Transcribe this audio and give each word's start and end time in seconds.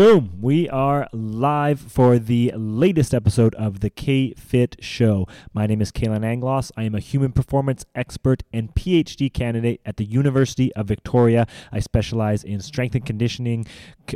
Boom! 0.00 0.38
We 0.40 0.66
are 0.70 1.08
live 1.12 1.78
for 1.78 2.18
the 2.18 2.54
latest 2.56 3.12
episode 3.12 3.54
of 3.56 3.80
the 3.80 3.90
K 3.90 4.32
Fit 4.32 4.76
Show. 4.80 5.28
My 5.52 5.66
name 5.66 5.82
is 5.82 5.92
Kalan 5.92 6.22
Anglos. 6.22 6.70
I 6.74 6.84
am 6.84 6.94
a 6.94 7.00
human 7.00 7.32
performance 7.32 7.84
expert 7.94 8.42
and 8.50 8.74
PhD 8.74 9.30
candidate 9.30 9.82
at 9.84 9.98
the 9.98 10.06
University 10.06 10.72
of 10.72 10.86
Victoria. 10.86 11.46
I 11.70 11.80
specialize 11.80 12.42
in 12.42 12.60
strength 12.60 12.94
and 12.94 13.04
conditioning 13.04 13.66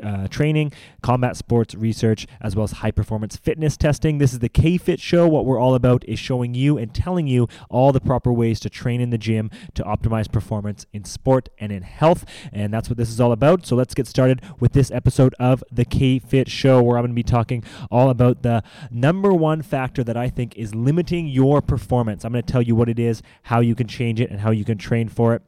uh, 0.02 0.26
training, 0.28 0.72
combat 1.02 1.36
sports 1.36 1.74
research, 1.74 2.26
as 2.40 2.56
well 2.56 2.64
as 2.64 2.72
high 2.72 2.90
performance 2.90 3.36
fitness 3.36 3.76
testing. 3.76 4.16
This 4.16 4.32
is 4.32 4.38
the 4.38 4.48
K 4.48 4.78
Fit 4.78 5.00
Show. 5.00 5.28
What 5.28 5.44
we're 5.44 5.60
all 5.60 5.74
about 5.74 6.02
is 6.08 6.18
showing 6.18 6.54
you 6.54 6.78
and 6.78 6.94
telling 6.94 7.26
you 7.26 7.46
all 7.68 7.92
the 7.92 8.00
proper 8.00 8.32
ways 8.32 8.58
to 8.60 8.70
train 8.70 9.02
in 9.02 9.10
the 9.10 9.18
gym 9.18 9.50
to 9.74 9.82
optimize 9.82 10.32
performance 10.32 10.86
in 10.94 11.04
sport 11.04 11.50
and 11.58 11.70
in 11.70 11.82
health. 11.82 12.24
And 12.54 12.72
that's 12.72 12.88
what 12.88 12.96
this 12.96 13.10
is 13.10 13.20
all 13.20 13.32
about. 13.32 13.66
So 13.66 13.76
let's 13.76 13.92
get 13.92 14.06
started 14.06 14.40
with 14.58 14.72
this 14.72 14.90
episode 14.90 15.34
of 15.38 15.62
the 15.74 15.84
K 15.84 16.18
Fit 16.18 16.50
Show, 16.50 16.82
where 16.82 16.96
I'm 16.96 17.02
going 17.02 17.10
to 17.10 17.14
be 17.14 17.22
talking 17.22 17.64
all 17.90 18.10
about 18.10 18.42
the 18.42 18.62
number 18.90 19.32
one 19.32 19.62
factor 19.62 20.02
that 20.04 20.16
I 20.16 20.28
think 20.28 20.56
is 20.56 20.74
limiting 20.74 21.26
your 21.28 21.60
performance. 21.60 22.24
I'm 22.24 22.32
going 22.32 22.44
to 22.44 22.52
tell 22.52 22.62
you 22.62 22.74
what 22.74 22.88
it 22.88 22.98
is, 22.98 23.22
how 23.44 23.60
you 23.60 23.74
can 23.74 23.86
change 23.86 24.20
it, 24.20 24.30
and 24.30 24.40
how 24.40 24.50
you 24.50 24.64
can 24.64 24.78
train 24.78 25.08
for 25.08 25.34
it. 25.34 25.42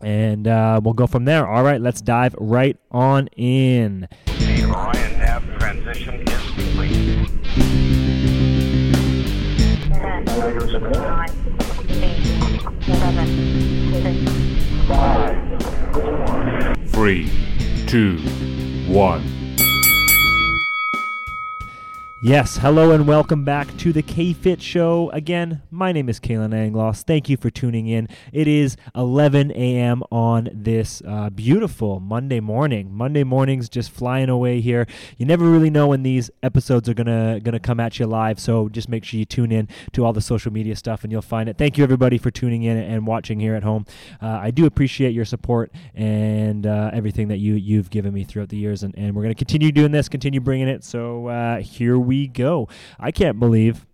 And 0.00 0.46
uh, 0.46 0.80
we'll 0.82 0.94
go 0.94 1.06
from 1.08 1.24
there. 1.24 1.46
All 1.46 1.64
right, 1.64 1.80
let's 1.80 2.00
dive 2.00 2.34
right 2.38 2.76
on 2.90 3.26
in. 3.36 4.08
The 4.26 5.56
transition 5.58 6.22
is 6.28 6.40
complete. 6.54 7.28
Three, 16.90 17.30
two, 17.86 18.18
one. 18.88 19.37
Yes, 22.20 22.56
hello 22.56 22.90
and 22.90 23.06
welcome 23.06 23.44
back 23.44 23.76
to 23.76 23.92
the 23.92 24.02
K 24.02 24.32
Fit 24.32 24.60
Show. 24.60 25.08
Again, 25.10 25.62
my 25.70 25.92
name 25.92 26.08
is 26.08 26.18
Kalan 26.18 26.50
Anglos. 26.50 27.04
Thank 27.04 27.28
you 27.28 27.36
for 27.36 27.48
tuning 27.48 27.86
in. 27.86 28.08
It 28.32 28.48
is 28.48 28.76
11 28.96 29.52
a.m. 29.52 30.02
on 30.10 30.48
this 30.52 31.00
uh, 31.06 31.30
beautiful 31.30 32.00
Monday 32.00 32.40
morning. 32.40 32.92
Monday 32.92 33.22
mornings 33.22 33.68
just 33.68 33.92
flying 33.92 34.28
away 34.28 34.60
here. 34.60 34.88
You 35.16 35.26
never 35.26 35.48
really 35.48 35.70
know 35.70 35.86
when 35.86 36.02
these 36.02 36.28
episodes 36.42 36.88
are 36.88 36.94
gonna 36.94 37.38
gonna 37.38 37.60
come 37.60 37.78
at 37.78 38.00
you 38.00 38.06
live, 38.06 38.40
so 38.40 38.68
just 38.68 38.88
make 38.88 39.04
sure 39.04 39.20
you 39.20 39.24
tune 39.24 39.52
in 39.52 39.68
to 39.92 40.04
all 40.04 40.12
the 40.12 40.20
social 40.20 40.52
media 40.52 40.74
stuff 40.74 41.04
and 41.04 41.12
you'll 41.12 41.22
find 41.22 41.48
it. 41.48 41.56
Thank 41.56 41.78
you 41.78 41.84
everybody 41.84 42.18
for 42.18 42.32
tuning 42.32 42.64
in 42.64 42.78
and 42.78 43.06
watching 43.06 43.38
here 43.38 43.54
at 43.54 43.62
home. 43.62 43.86
Uh, 44.20 44.26
I 44.26 44.50
do 44.50 44.66
appreciate 44.66 45.14
your 45.14 45.24
support 45.24 45.70
and 45.94 46.66
uh, 46.66 46.90
everything 46.92 47.28
that 47.28 47.38
you 47.38 47.54
you've 47.54 47.90
given 47.90 48.12
me 48.12 48.24
throughout 48.24 48.48
the 48.48 48.56
years, 48.56 48.82
and, 48.82 48.92
and 48.98 49.14
we're 49.14 49.22
gonna 49.22 49.36
continue 49.36 49.70
doing 49.70 49.92
this, 49.92 50.08
continue 50.08 50.40
bringing 50.40 50.66
it. 50.66 50.82
So 50.82 51.28
uh, 51.28 51.60
here 51.60 52.07
we 52.08 52.26
go. 52.26 52.68
I 52.98 53.12
can't 53.12 53.38
believe 53.38 53.86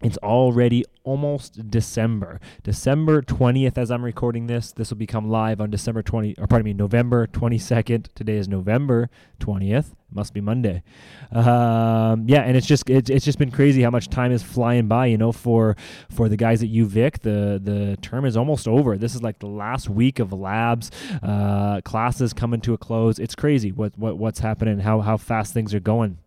it's 0.00 0.16
already 0.18 0.84
almost 1.02 1.68
December. 1.70 2.38
December 2.62 3.20
20th 3.20 3.76
as 3.76 3.90
I'm 3.90 4.04
recording 4.04 4.46
this. 4.46 4.70
This 4.70 4.90
will 4.90 4.96
become 4.96 5.28
live 5.28 5.60
on 5.60 5.70
December 5.70 6.02
20 6.02 6.36
or 6.38 6.46
pardon 6.46 6.66
me, 6.66 6.72
November 6.72 7.26
22nd. 7.26 8.06
Today 8.14 8.36
is 8.36 8.46
November 8.46 9.10
20th. 9.40 9.90
It 9.90 10.14
must 10.14 10.34
be 10.34 10.40
Monday. 10.40 10.84
Um, 11.32 12.26
yeah, 12.28 12.42
and 12.42 12.56
it's 12.56 12.66
just 12.66 12.88
it's, 12.88 13.10
it's 13.10 13.24
just 13.24 13.40
been 13.40 13.50
crazy 13.50 13.82
how 13.82 13.90
much 13.90 14.08
time 14.08 14.30
is 14.30 14.40
flying 14.40 14.86
by, 14.86 15.06
you 15.06 15.18
know, 15.18 15.32
for 15.32 15.76
for 16.08 16.28
the 16.28 16.36
guys 16.36 16.62
at 16.62 16.68
UVic. 16.68 17.22
The 17.22 17.60
the 17.60 17.98
term 18.00 18.24
is 18.24 18.36
almost 18.36 18.68
over. 18.68 18.96
This 18.96 19.16
is 19.16 19.22
like 19.22 19.40
the 19.40 19.48
last 19.48 19.88
week 19.88 20.20
of 20.20 20.32
labs, 20.32 20.92
uh, 21.24 21.80
classes 21.80 22.32
coming 22.32 22.60
to 22.60 22.72
a 22.72 22.78
close. 22.78 23.18
It's 23.18 23.34
crazy 23.34 23.72
what 23.72 23.98
what 23.98 24.16
what's 24.16 24.38
happening, 24.38 24.78
how 24.78 25.00
how 25.00 25.16
fast 25.16 25.52
things 25.54 25.74
are 25.74 25.80
going. 25.80 26.18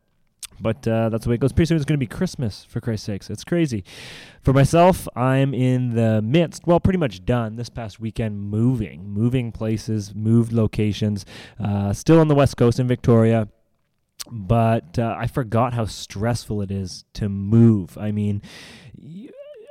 But 0.61 0.87
uh, 0.87 1.09
that's 1.09 1.23
the 1.23 1.29
way 1.29 1.35
it 1.35 1.41
goes. 1.41 1.51
Pretty 1.51 1.67
soon 1.67 1.77
it's 1.77 1.85
going 1.85 1.99
to 1.99 2.05
be 2.05 2.07
Christmas, 2.07 2.63
for 2.63 2.79
Christ's 2.79 3.07
sakes. 3.07 3.29
It's 3.29 3.43
crazy. 3.43 3.83
For 4.41 4.53
myself, 4.53 5.07
I'm 5.15 5.53
in 5.53 5.95
the 5.95 6.21
midst, 6.21 6.67
well, 6.67 6.79
pretty 6.79 6.99
much 6.99 7.25
done 7.25 7.55
this 7.55 7.69
past 7.69 7.99
weekend 7.99 8.41
moving, 8.41 9.09
moving 9.09 9.51
places, 9.51 10.13
moved 10.13 10.51
locations, 10.53 11.25
uh, 11.59 11.93
still 11.93 12.19
on 12.19 12.27
the 12.27 12.35
West 12.35 12.57
Coast 12.57 12.79
in 12.79 12.87
Victoria. 12.87 13.47
But 14.31 14.99
uh, 14.99 15.15
I 15.17 15.25
forgot 15.25 15.73
how 15.73 15.85
stressful 15.85 16.61
it 16.61 16.69
is 16.69 17.05
to 17.13 17.27
move. 17.27 17.97
I 17.97 18.11
mean, 18.11 18.43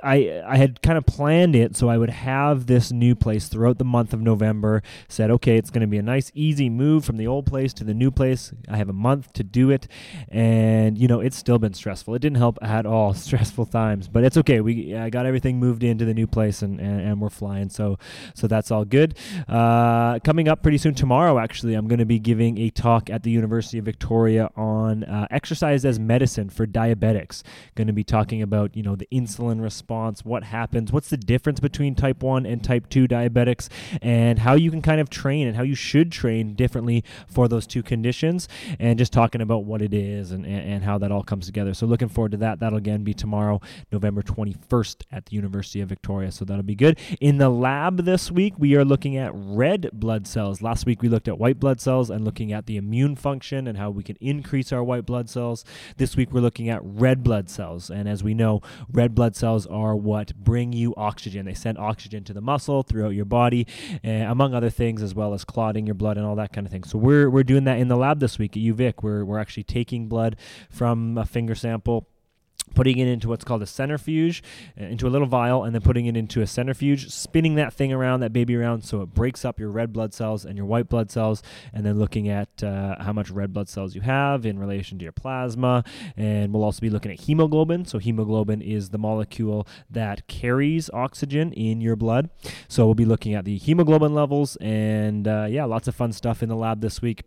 I 0.03 0.43
I 0.47 0.57
had 0.57 0.83
kind 0.83 0.99
of 0.99 1.07
planned 1.07 1.55
it 1.55 1.77
so 1.77 1.89
I 1.89 1.99
would 1.99 2.11
have 2.11 2.67
this 2.67 2.93
new 2.93 3.15
place 3.15 3.49
throughout 3.49 3.79
the 3.79 3.85
month 3.85 4.13
of 4.13 4.21
November. 4.21 4.83
Said, 5.09 5.31
okay, 5.31 5.57
it's 5.57 5.71
going 5.71 5.83
to 5.83 5.87
be 5.87 5.99
a 5.99 6.03
nice, 6.03 6.31
easy 6.35 6.69
move 6.69 7.05
from 7.05 7.17
the 7.17 7.27
old 7.27 7.47
place 7.47 7.73
to 7.75 7.85
the 7.85 7.95
new 7.95 8.11
place. 8.11 8.53
I 8.69 8.77
have 8.77 8.89
a 8.89 8.95
month 8.95 9.33
to 9.35 9.45
do 9.45 9.71
it, 9.71 9.89
and 10.29 10.99
you 10.99 11.09
know 11.09 11.21
it's 11.21 11.37
still 11.37 11.59
been 11.59 11.75
stressful. 11.75 12.15
It 12.15 12.23
didn't 12.23 12.39
help 12.39 12.59
at 12.63 12.87
all, 12.87 13.15
stressful 13.27 13.67
times, 13.67 14.09
but 14.09 14.25
it's 14.25 14.37
okay. 14.39 14.61
We 14.61 14.95
I 14.95 15.11
got 15.11 15.27
everything 15.27 15.59
moved 15.59 15.85
into 15.85 16.05
the 16.05 16.15
new 16.15 16.27
place, 16.27 16.63
and, 16.63 16.81
and, 16.81 17.01
and 17.01 17.21
we're 17.21 17.31
flying. 17.31 17.69
So 17.69 17.99
so 18.35 18.47
that's 18.47 18.71
all 18.71 18.85
good. 18.85 19.17
Uh, 19.49 20.19
coming 20.21 20.49
up 20.49 20.63
pretty 20.63 20.79
soon 20.79 20.95
tomorrow, 20.95 21.39
actually, 21.39 21.75
I'm 21.75 21.89
going 21.89 21.99
to 21.99 22.07
be 22.07 22.19
giving 22.19 22.59
a 22.59 22.71
talk 22.71 23.11
at 23.11 23.23
the 23.23 23.31
University 23.31 23.79
of 23.79 23.85
Victoria 23.85 24.51
on 24.57 25.05
uh, 25.05 25.27
exercise 25.31 25.85
as 25.85 25.99
medicine 25.99 26.51
for 26.51 26.67
diabetics. 26.67 27.43
Going 27.75 27.87
to 27.87 27.93
be 27.93 28.05
talking 28.05 28.43
about 28.43 28.77
you 28.77 28.83
know 28.83 28.97
the 28.97 29.09
insulin 29.13 29.63
response, 29.63 29.90
what 30.25 30.45
happens, 30.45 30.93
what's 30.93 31.11
the 31.11 31.17
difference 31.17 31.61
between 31.61 31.95
type 31.95 32.23
1 32.23 32.47
and 32.47 32.63
type 32.63 32.89
2 32.89 33.09
diabetics, 33.09 33.69
and 34.01 34.39
how 34.41 34.55
you 34.55 34.71
can 34.71 34.83
kind 34.83 35.01
of 35.01 35.11
train 35.11 35.47
and 35.47 35.57
how 35.57 35.63
you 35.63 35.75
should 35.75 36.13
train 36.13 36.55
differently 36.55 37.03
for 37.27 37.49
those 37.49 37.67
two 37.67 37.83
conditions, 37.83 38.49
and 38.79 38.99
just 38.99 39.13
talking 39.13 39.41
about 39.41 39.65
what 39.65 39.83
it 39.83 39.93
is 39.93 40.31
and, 40.31 40.45
and, 40.45 40.73
and 40.73 40.85
how 40.85 40.99
that 40.99 41.11
all 41.11 41.23
comes 41.23 41.47
together. 41.47 41.75
So, 41.75 41.87
looking 41.87 42.09
forward 42.09 42.33
to 42.33 42.37
that. 42.39 42.61
That'll 42.61 42.79
again 42.79 43.03
be 43.03 43.15
tomorrow, 43.15 43.61
November 43.91 44.23
21st 44.23 45.03
at 45.11 45.27
the 45.27 45.37
University 45.37 45.81
of 45.81 45.89
Victoria. 45.89 46.31
So, 46.31 46.45
that'll 46.45 46.63
be 46.63 46.75
good. 46.75 46.99
In 47.21 47.39
the 47.39 47.49
lab 47.49 48.05
this 48.05 48.31
week, 48.31 48.55
we 48.59 48.77
are 48.77 48.85
looking 48.85 49.17
at 49.17 49.33
red 49.35 49.91
blood 49.93 50.27
cells. 50.27 50.63
Last 50.63 50.87
week, 50.87 51.03
we 51.03 51.09
looked 51.09 51.29
at 51.29 51.39
white 51.39 51.59
blood 51.59 51.81
cells 51.81 52.11
and 52.11 52.25
looking 52.25 52.53
at 52.53 52.67
the 52.67 52.77
immune 52.77 53.17
function 53.17 53.67
and 53.67 53.77
how 53.79 53.91
we 53.91 54.03
can 54.03 54.17
increase 54.21 54.73
our 54.73 54.85
white 54.85 55.07
blood 55.07 55.29
cells. 55.29 55.65
This 55.97 56.17
week, 56.17 56.33
we're 56.33 56.41
looking 56.41 56.69
at 56.69 56.81
red 56.85 57.23
blood 57.23 57.49
cells. 57.51 57.91
And 57.91 58.09
as 58.09 58.23
we 58.23 58.35
know, 58.35 58.61
red 58.93 59.15
blood 59.15 59.35
cells 59.35 59.67
are 59.67 59.80
what 59.97 60.35
bring 60.37 60.73
you 60.73 60.95
oxygen. 60.97 61.47
They 61.47 61.55
send 61.55 61.79
oxygen 61.79 62.25
to 62.25 62.33
the 62.33 62.41
muscle 62.41 62.83
throughout 62.83 63.11
your 63.11 63.25
body, 63.25 63.67
uh, 64.05 64.09
among 64.11 64.55
other 64.55 64.71
things, 64.71 65.03
as 65.03 65.15
well 65.15 65.35
as 65.35 65.45
clotting 65.45 65.87
your 65.87 65.95
blood 65.95 66.17
and 66.17 66.27
all 66.27 66.37
that 66.37 66.53
kind 66.53 66.67
of 66.67 66.73
thing. 66.73 66.85
So 66.85 66.99
we're, 66.99 67.31
we're 67.31 67.45
doing 67.45 67.65
that 67.65 67.79
in 67.79 67.89
the 67.89 67.97
lab 67.97 68.21
this 68.21 68.39
week 68.39 68.57
at 68.57 68.63
UVic. 68.63 69.03
We're, 69.03 69.25
we're 69.25 69.39
actually 69.39 69.65
taking 69.65 70.09
blood 70.09 70.37
from 70.71 71.17
a 71.17 71.25
finger 71.25 71.55
sample 71.55 72.10
putting 72.75 72.99
it 72.99 73.09
into 73.09 73.29
what's 73.29 73.45
called 73.45 73.63
a 73.63 73.67
centrifuge, 73.67 74.43
uh, 74.81 74.85
into 74.85 75.07
a 75.07 75.11
little 75.11 75.27
vial, 75.27 75.65
and 75.65 75.75
then 75.75 75.83
putting 75.83 76.07
it 76.07 76.17
into 76.17 76.41
a 76.41 76.47
centrifuge, 76.47 77.11
spinning 77.11 77.55
that 77.57 77.73
thing 77.73 77.93
around, 77.93 78.21
that 78.21 78.33
baby 78.33 78.57
around, 78.57 78.83
so 78.83 79.03
it 79.03 79.15
breaks 79.15 79.45
up 79.45 79.59
your 79.59 79.71
red 79.71 79.93
blood 79.93 80.15
cells 80.15 80.45
and 80.45 80.57
your 80.57 80.67
white 80.67 80.89
blood 80.89 81.11
cells, 81.11 81.43
and 81.73 81.85
then 81.85 81.99
looking 81.99 82.29
at 82.29 82.63
uh, 82.63 82.97
how 83.03 83.13
much 83.13 83.31
red 83.31 83.53
blood 83.53 83.69
cells 83.69 83.95
you 83.95 84.01
have 84.01 84.47
in 84.47 84.59
relation 84.59 84.99
to 84.99 85.03
your 85.03 85.13
plasma. 85.13 85.85
And 86.17 86.53
we'll 86.53 86.65
also 86.65 86.81
be 86.81 86.91
looking 86.91 87.13
at 87.13 87.21
hemoglobin. 87.21 87.85
So, 87.85 87.99
hemoglobin 87.99 88.63
is 88.63 88.91
the 88.91 88.99
molecule 88.99 89.67
that 89.91 90.27
carries 90.29 90.91
oxygen 90.91 91.53
in 91.53 91.81
your 91.81 91.97
blood. 91.97 92.31
So, 92.69 92.87
we'll 92.87 92.95
be 92.95 93.05
looking 93.05 93.35
at 93.35 93.45
the 93.45 93.59
hemoglobin 93.59 94.15
levels, 94.15 94.57
and 94.57 95.27
uh, 95.27 95.47
yeah, 95.49 95.65
lots 95.65 95.89
of 95.89 95.95
fun 95.95 96.13
stuff 96.13 96.43
in 96.43 96.49
the 96.49 96.57
lab 96.57 96.81
this 96.81 97.03
week. 97.03 97.25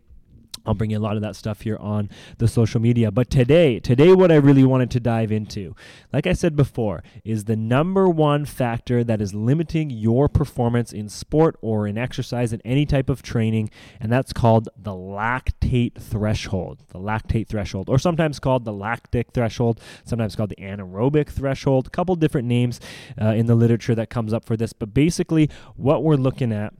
I'll 0.66 0.74
bring 0.74 0.90
you 0.90 0.98
a 0.98 1.00
lot 1.00 1.16
of 1.16 1.22
that 1.22 1.36
stuff 1.36 1.62
here 1.62 1.76
on 1.78 2.08
the 2.38 2.48
social 2.48 2.80
media. 2.80 3.10
But 3.10 3.30
today, 3.30 3.80
today, 3.80 4.12
what 4.12 4.32
I 4.32 4.36
really 4.36 4.64
wanted 4.64 4.90
to 4.92 5.00
dive 5.00 5.30
into, 5.30 5.74
like 6.12 6.26
I 6.26 6.32
said 6.32 6.56
before, 6.56 7.02
is 7.24 7.44
the 7.44 7.56
number 7.56 8.08
one 8.08 8.44
factor 8.44 9.04
that 9.04 9.20
is 9.20 9.34
limiting 9.34 9.90
your 9.90 10.28
performance 10.28 10.92
in 10.92 11.08
sport 11.08 11.56
or 11.60 11.86
in 11.86 11.98
exercise 11.98 12.52
in 12.52 12.60
any 12.64 12.86
type 12.86 13.10
of 13.10 13.22
training, 13.22 13.70
and 14.00 14.10
that's 14.10 14.32
called 14.32 14.68
the 14.76 14.92
lactate 14.92 16.00
threshold. 16.00 16.80
The 16.88 16.98
lactate 16.98 17.48
threshold, 17.48 17.90
or 17.90 17.98
sometimes 17.98 18.38
called 18.38 18.64
the 18.64 18.72
lactic 18.72 19.32
threshold, 19.32 19.80
sometimes 20.04 20.36
called 20.36 20.50
the 20.50 20.56
anaerobic 20.56 21.28
threshold. 21.28 21.88
A 21.88 21.90
couple 21.90 22.16
different 22.16 22.48
names 22.48 22.80
uh, 23.20 23.26
in 23.26 23.46
the 23.46 23.54
literature 23.54 23.94
that 23.94 24.10
comes 24.10 24.32
up 24.32 24.44
for 24.44 24.56
this, 24.56 24.72
but 24.72 24.94
basically, 24.94 25.50
what 25.76 26.02
we're 26.02 26.16
looking 26.16 26.52
at 26.52 26.72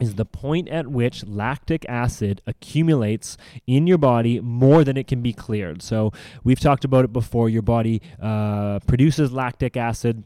is 0.00 0.16
the 0.16 0.24
point 0.24 0.68
at 0.68 0.88
which 0.88 1.24
lactic 1.24 1.86
acid 1.88 2.42
accumulates 2.46 3.36
in 3.66 3.86
your 3.86 3.98
body 3.98 4.40
more 4.40 4.82
than 4.82 4.96
it 4.96 5.06
can 5.06 5.22
be 5.22 5.32
cleared. 5.32 5.82
So, 5.82 6.12
we've 6.42 6.60
talked 6.60 6.84
about 6.84 7.04
it 7.04 7.12
before. 7.12 7.48
Your 7.48 7.62
body 7.62 8.02
uh, 8.20 8.80
produces 8.80 9.32
lactic 9.32 9.76
acid 9.76 10.24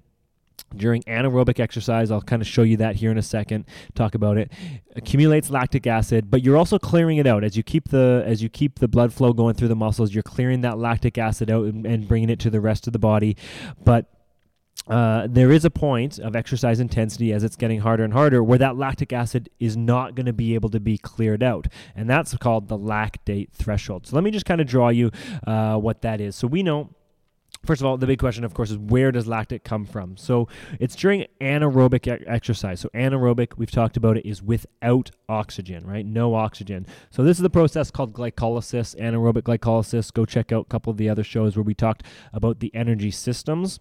during 0.77 1.03
anaerobic 1.05 1.61
exercise 1.61 2.11
i'll 2.11 2.21
kind 2.21 2.43
of 2.43 2.49
show 2.49 2.63
you 2.63 2.77
that 2.77 2.97
here 2.97 3.11
in 3.11 3.17
a 3.17 3.23
second 3.23 3.65
talk 3.95 4.15
about 4.15 4.37
it 4.37 4.53
accumulates 4.97 5.51
lactic 5.51 5.87
acid 5.87 6.31
but 6.31 6.43
you're 6.43 6.57
also 6.57 6.79
clearing 6.79 7.17
it 7.17 7.27
out 7.27 7.43
as 7.43 7.57
you 7.57 7.63
keep 7.63 7.89
the 7.89 8.23
as 8.27 8.43
you 8.43 8.49
keep 8.49 8.79
the 8.79 8.89
blood 8.89 9.13
flow 9.13 9.33
going 9.33 9.55
through 9.55 9.69
the 9.69 9.77
muscles 9.77 10.13
you're 10.13 10.23
clearing 10.23 10.61
that 10.61 10.77
lactic 10.77 11.17
acid 11.17 11.51
out 11.51 11.65
and, 11.65 11.87
and 11.87 12.07
bringing 12.07 12.29
it 12.29 12.39
to 12.39 12.51
the 12.51 12.61
rest 12.61 12.87
of 12.87 12.93
the 12.93 12.99
body 12.99 13.37
but 13.83 14.11
uh, 14.89 15.27
there 15.29 15.53
is 15.53 15.65
a 15.65 15.71
point 15.71 16.19
of 16.19 16.35
exercise 16.35 16.81
intensity 16.81 17.33
as 17.33 17.45
it's 17.45 17.57
getting 17.57 17.81
harder 17.81 18.05
and 18.05 18.13
harder 18.13 18.43
where 18.43 18.59
that 18.59 18.77
lactic 18.77 19.13
acid 19.13 19.49
is 19.61 19.77
not 19.77 20.15
going 20.15 20.27
to 20.27 20.33
be 20.33 20.55
able 20.55 20.71
to 20.71 20.81
be 20.81 20.99
cleared 20.99 21.43
out. 21.43 21.67
And 21.95 22.09
that's 22.09 22.37
called 22.37 22.69
the 22.69 22.79
lactate 22.79 23.53
threshold. 23.53 24.07
So 24.07 24.17
let 24.17 24.25
me 24.25 24.31
just 24.31 24.47
kind 24.47 24.61
of 24.61 24.67
draw 24.67 24.89
you 24.89 25.11
uh, 25.47 25.77
what 25.77 26.03
that 26.03 26.21
is. 26.21 26.37
So 26.37 26.47
we 26.47 26.63
know 26.63 26.91
First 27.67 27.81
of 27.83 27.87
all, 27.87 27.97
the 27.97 28.07
big 28.07 28.21
question, 28.21 28.45
of 28.45 28.55
course, 28.55 28.71
is 28.71 28.79
where 28.79 29.11
does 29.11 29.27
lactate 29.27 29.65
come 29.65 29.85
from? 29.85 30.17
So 30.17 30.49
it's 30.79 30.95
during 30.95 31.27
anaerobic 31.41 32.07
e- 32.07 32.25
exercise. 32.27 32.81
So 32.81 32.89
anaerobic, 32.95 33.57
we've 33.57 33.71
talked 33.71 33.97
about 33.97 34.17
it, 34.17 34.27
is 34.27 34.43
without 34.43 35.11
oxygen, 35.29 35.85
right? 35.85 36.07
No 36.07 36.35
oxygen. 36.35 36.87
So 37.11 37.25
this 37.25 37.37
is 37.37 37.43
the 37.43 37.51
process 37.51 37.91
called 37.91 38.13
glycolysis, 38.13 38.95
anaerobic 38.97 39.43
glycolysis. 39.43 40.13
Go 40.13 40.25
check 40.25 40.53
out 40.53 40.67
a 40.67 40.69
couple 40.69 40.93
of 40.93 40.99
the 40.99 41.09
other 41.09 41.25
shows 41.25 41.57
where 41.57 41.65
we 41.65 41.75
talked 41.75 42.05
about 42.33 42.61
the 42.61 42.73
energy 42.75 43.11
systems. 43.11 43.81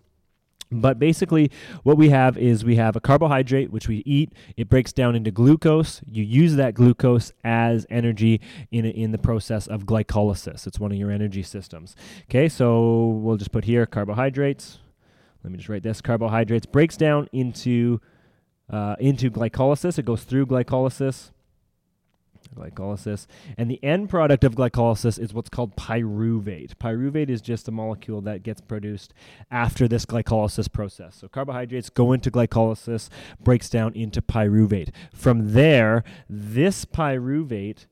But 0.69 0.99
basically, 0.99 1.49
what 1.83 1.97
we 1.97 2.09
have 2.09 2.37
is 2.37 2.65
we 2.65 2.75
have 2.75 2.95
a 2.97 2.99
carbohydrate 2.99 3.71
which 3.71 3.87
we 3.87 4.03
eat. 4.05 4.33
It 4.57 4.67
breaks 4.67 4.91
down 4.91 5.15
into 5.15 5.31
glucose. 5.31 6.01
You 6.05 6.23
use 6.23 6.55
that 6.55 6.73
glucose 6.73 7.31
as 7.43 7.85
energy 7.89 8.41
in 8.69 8.85
in 8.85 9.11
the 9.11 9.17
process 9.17 9.67
of 9.67 9.85
glycolysis. 9.85 10.67
It's 10.67 10.79
one 10.79 10.91
of 10.91 10.97
your 10.97 11.09
energy 11.09 11.43
systems. 11.43 11.95
Okay, 12.23 12.49
so 12.49 13.07
we'll 13.07 13.37
just 13.37 13.51
put 13.53 13.63
here 13.63 13.85
carbohydrates. 13.85 14.79
Let 15.43 15.51
me 15.51 15.57
just 15.57 15.69
write 15.69 15.83
this: 15.83 16.01
carbohydrates 16.01 16.65
breaks 16.65 16.97
down 16.97 17.29
into 17.31 18.01
uh, 18.69 18.97
into 18.99 19.31
glycolysis. 19.31 19.97
It 19.97 20.03
goes 20.03 20.23
through 20.23 20.47
glycolysis 20.47 21.31
glycolysis. 22.57 23.27
And 23.57 23.69
the 23.69 23.83
end 23.83 24.09
product 24.09 24.43
of 24.43 24.55
glycolysis 24.55 25.19
is 25.19 25.33
what's 25.33 25.49
called 25.49 25.75
pyruvate. 25.75 26.75
Pyruvate 26.75 27.29
is 27.29 27.41
just 27.41 27.67
a 27.67 27.71
molecule 27.71 28.21
that 28.21 28.43
gets 28.43 28.61
produced 28.61 29.13
after 29.51 29.87
this 29.87 30.05
glycolysis 30.05 30.71
process. 30.71 31.15
So 31.15 31.27
carbohydrates 31.27 31.89
go 31.89 32.11
into 32.13 32.31
glycolysis, 32.31 33.09
breaks 33.39 33.69
down 33.69 33.93
into 33.93 34.21
pyruvate. 34.21 34.89
From 35.13 35.53
there, 35.53 36.03
this 36.29 36.85
pyruvate 36.85 37.85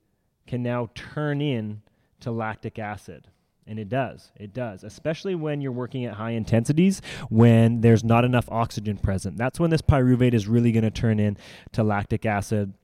can 0.46 0.62
now 0.62 0.90
turn 0.94 1.40
in 1.40 1.82
to 2.20 2.30
lactic 2.30 2.78
acid. 2.78 3.28
And 3.68 3.80
it 3.80 3.88
does. 3.88 4.30
It 4.38 4.54
does. 4.54 4.84
Especially 4.84 5.34
when 5.34 5.60
you're 5.60 5.72
working 5.72 6.04
at 6.04 6.14
high 6.14 6.30
intensities, 6.30 7.02
when 7.30 7.80
there's 7.80 8.04
not 8.04 8.24
enough 8.24 8.48
oxygen 8.48 8.96
present. 8.96 9.36
That's 9.36 9.58
when 9.58 9.70
this 9.70 9.82
pyruvate 9.82 10.34
is 10.34 10.46
really 10.46 10.70
going 10.70 10.84
to 10.84 10.90
turn 10.90 11.18
in 11.18 11.36
to 11.72 11.82
lactic 11.82 12.24
acid 12.24 12.74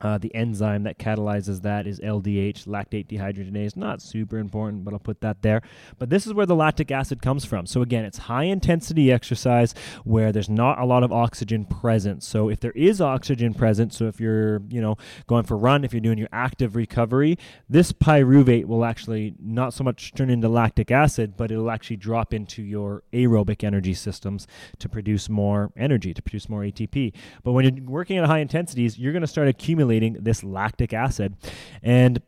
uh, 0.00 0.18
the 0.18 0.34
enzyme 0.34 0.82
that 0.82 0.98
catalyzes 0.98 1.62
that 1.62 1.86
is 1.86 2.00
LDH, 2.00 2.66
lactate 2.66 3.06
dehydrogenase. 3.06 3.76
Not 3.76 4.02
super 4.02 4.38
important, 4.38 4.84
but 4.84 4.92
I'll 4.92 5.00
put 5.00 5.20
that 5.20 5.42
there. 5.42 5.62
But 5.98 6.10
this 6.10 6.26
is 6.26 6.34
where 6.34 6.46
the 6.46 6.54
lactic 6.54 6.90
acid 6.90 7.22
comes 7.22 7.44
from. 7.44 7.66
So 7.66 7.80
again, 7.80 8.04
it's 8.04 8.18
high 8.18 8.44
intensity 8.44 9.12
exercise 9.12 9.74
where 10.04 10.32
there's 10.32 10.48
not 10.48 10.78
a 10.78 10.84
lot 10.84 11.04
of 11.04 11.12
oxygen 11.12 11.64
present. 11.64 12.22
So 12.22 12.48
if 12.48 12.60
there 12.60 12.72
is 12.72 13.00
oxygen 13.00 13.54
present, 13.54 13.94
so 13.94 14.06
if 14.06 14.20
you're, 14.20 14.62
you 14.68 14.80
know, 14.80 14.96
going 15.26 15.44
for 15.44 15.54
a 15.54 15.58
run, 15.58 15.84
if 15.84 15.92
you're 15.92 16.00
doing 16.00 16.18
your 16.18 16.28
active 16.32 16.76
recovery, 16.76 17.38
this 17.68 17.92
pyruvate 17.92 18.66
will 18.66 18.84
actually 18.84 19.34
not 19.40 19.72
so 19.72 19.84
much 19.84 20.12
turn 20.14 20.28
into 20.28 20.48
lactic 20.48 20.90
acid, 20.90 21.36
but 21.36 21.50
it'll 21.50 21.70
actually 21.70 21.96
drop 21.96 22.34
into 22.34 22.62
your 22.62 23.04
aerobic 23.12 23.62
energy 23.64 23.94
systems 23.94 24.46
to 24.78 24.88
produce 24.88 25.28
more 25.28 25.72
energy, 25.76 26.12
to 26.12 26.20
produce 26.20 26.48
more 26.48 26.62
ATP. 26.62 27.12
But 27.42 27.52
when 27.52 27.76
you're 27.76 27.86
working 27.86 28.18
at 28.18 28.26
high 28.26 28.40
intensities, 28.40 28.98
you're 28.98 29.12
going 29.12 29.22
to 29.22 29.26
start 29.26 29.48
accumulating 29.48 29.83
this 29.84 30.42
lactic 30.42 30.92
acid. 30.92 31.36
And 31.82 32.22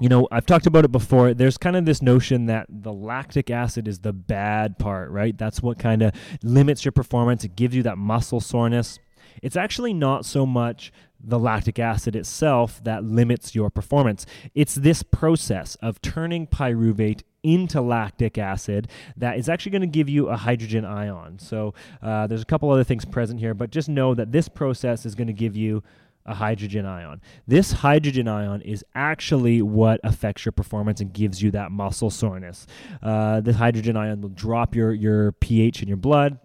you 0.00 0.08
know, 0.08 0.26
I've 0.30 0.46
talked 0.46 0.66
about 0.66 0.84
it 0.84 0.92
before. 0.92 1.34
There's 1.34 1.58
kind 1.58 1.76
of 1.76 1.84
this 1.84 2.00
notion 2.00 2.46
that 2.46 2.66
the 2.68 2.92
lactic 2.92 3.50
acid 3.50 3.86
is 3.86 3.98
the 3.98 4.12
bad 4.12 4.78
part, 4.78 5.10
right? 5.10 5.36
That's 5.36 5.62
what 5.62 5.78
kind 5.78 6.02
of 6.02 6.14
limits 6.42 6.84
your 6.84 6.92
performance. 6.92 7.44
It 7.44 7.56
gives 7.56 7.74
you 7.74 7.82
that 7.82 7.98
muscle 7.98 8.40
soreness. 8.40 8.98
It's 9.42 9.56
actually 9.56 9.92
not 9.92 10.24
so 10.24 10.46
much 10.46 10.92
the 11.22 11.38
lactic 11.38 11.78
acid 11.78 12.16
itself 12.16 12.82
that 12.84 13.04
limits 13.04 13.54
your 13.54 13.70
performance. 13.70 14.26
It's 14.54 14.74
this 14.74 15.02
process 15.02 15.76
of 15.76 16.00
turning 16.02 16.46
pyruvate 16.46 17.22
into 17.42 17.80
lactic 17.80 18.38
acid 18.38 18.88
that 19.16 19.36
is 19.36 19.48
actually 19.48 19.72
going 19.72 19.82
to 19.82 19.88
give 19.88 20.08
you 20.08 20.28
a 20.28 20.36
hydrogen 20.36 20.84
ion. 20.84 21.38
So 21.38 21.74
uh, 22.00 22.26
there's 22.26 22.42
a 22.42 22.46
couple 22.46 22.70
other 22.70 22.84
things 22.84 23.04
present 23.04 23.40
here, 23.40 23.54
but 23.54 23.70
just 23.70 23.88
know 23.88 24.14
that 24.14 24.32
this 24.32 24.48
process 24.48 25.04
is 25.04 25.14
going 25.14 25.26
to 25.26 25.32
give 25.32 25.56
you 25.56 25.82
a 26.26 26.34
hydrogen 26.34 26.86
ion. 26.86 27.20
This 27.46 27.72
hydrogen 27.72 28.28
ion 28.28 28.60
is 28.62 28.84
actually 28.94 29.62
what 29.62 30.00
affects 30.04 30.44
your 30.44 30.52
performance 30.52 31.00
and 31.00 31.12
gives 31.12 31.42
you 31.42 31.50
that 31.52 31.72
muscle 31.72 32.10
soreness. 32.10 32.66
Uh, 33.02 33.40
the 33.40 33.54
hydrogen 33.54 33.96
ion 33.96 34.20
will 34.20 34.28
drop 34.30 34.74
your, 34.74 34.92
your 34.92 35.32
pH 35.32 35.82
in 35.82 35.88
your 35.88 35.96
blood, 35.96 36.38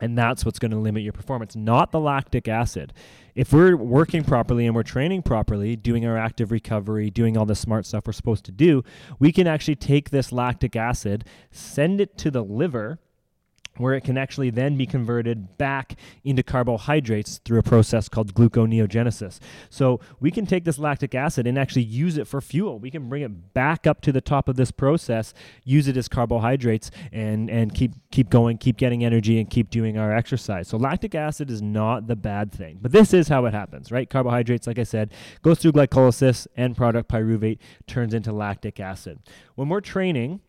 and 0.00 0.16
that's 0.16 0.44
what's 0.44 0.58
going 0.58 0.70
to 0.70 0.78
limit 0.78 1.02
your 1.02 1.12
performance, 1.12 1.54
not 1.54 1.92
the 1.92 2.00
lactic 2.00 2.48
acid. 2.48 2.92
If 3.34 3.52
we're 3.52 3.76
working 3.76 4.24
properly 4.24 4.66
and 4.66 4.74
we're 4.74 4.82
training 4.82 5.22
properly, 5.22 5.76
doing 5.76 6.06
our 6.06 6.16
active 6.18 6.50
recovery, 6.50 7.10
doing 7.10 7.36
all 7.36 7.46
the 7.46 7.54
smart 7.54 7.86
stuff 7.86 8.06
we're 8.06 8.12
supposed 8.12 8.44
to 8.46 8.52
do, 8.52 8.82
we 9.18 9.32
can 9.32 9.46
actually 9.46 9.76
take 9.76 10.10
this 10.10 10.32
lactic 10.32 10.76
acid, 10.76 11.24
send 11.50 12.00
it 12.00 12.18
to 12.18 12.30
the 12.30 12.42
liver 12.42 12.98
where 13.78 13.94
it 13.94 14.02
can 14.02 14.18
actually 14.18 14.50
then 14.50 14.76
be 14.76 14.86
converted 14.86 15.56
back 15.58 15.98
into 16.24 16.42
carbohydrates 16.42 17.40
through 17.44 17.58
a 17.58 17.62
process 17.62 18.08
called 18.08 18.34
gluconeogenesis. 18.34 19.38
So 19.70 20.00
we 20.20 20.30
can 20.30 20.46
take 20.46 20.64
this 20.64 20.78
lactic 20.78 21.14
acid 21.14 21.46
and 21.46 21.58
actually 21.58 21.82
use 21.82 22.18
it 22.18 22.26
for 22.26 22.40
fuel. 22.40 22.78
We 22.78 22.90
can 22.90 23.08
bring 23.08 23.22
it 23.22 23.54
back 23.54 23.86
up 23.86 24.00
to 24.02 24.12
the 24.12 24.20
top 24.20 24.48
of 24.48 24.56
this 24.56 24.70
process, 24.70 25.32
use 25.64 25.88
it 25.88 25.96
as 25.96 26.08
carbohydrates, 26.08 26.90
and 27.12 27.50
and 27.50 27.74
keep 27.74 27.92
keep 28.10 28.28
going, 28.30 28.58
keep 28.58 28.76
getting 28.76 29.04
energy, 29.04 29.38
and 29.38 29.48
keep 29.48 29.70
doing 29.70 29.98
our 29.98 30.14
exercise. 30.14 30.68
So 30.68 30.76
lactic 30.76 31.14
acid 31.14 31.50
is 31.50 31.62
not 31.62 32.06
the 32.06 32.16
bad 32.16 32.52
thing, 32.52 32.78
but 32.80 32.92
this 32.92 33.14
is 33.14 33.28
how 33.28 33.46
it 33.46 33.54
happens, 33.54 33.90
right? 33.90 34.08
Carbohydrates, 34.08 34.66
like 34.66 34.78
I 34.78 34.84
said, 34.84 35.12
goes 35.42 35.58
through 35.58 35.72
glycolysis, 35.72 36.46
end 36.56 36.76
product 36.76 37.10
pyruvate 37.10 37.58
turns 37.86 38.14
into 38.14 38.32
lactic 38.32 38.80
acid. 38.80 39.18
When 39.54 39.68
we're 39.68 39.80
training 39.80 40.40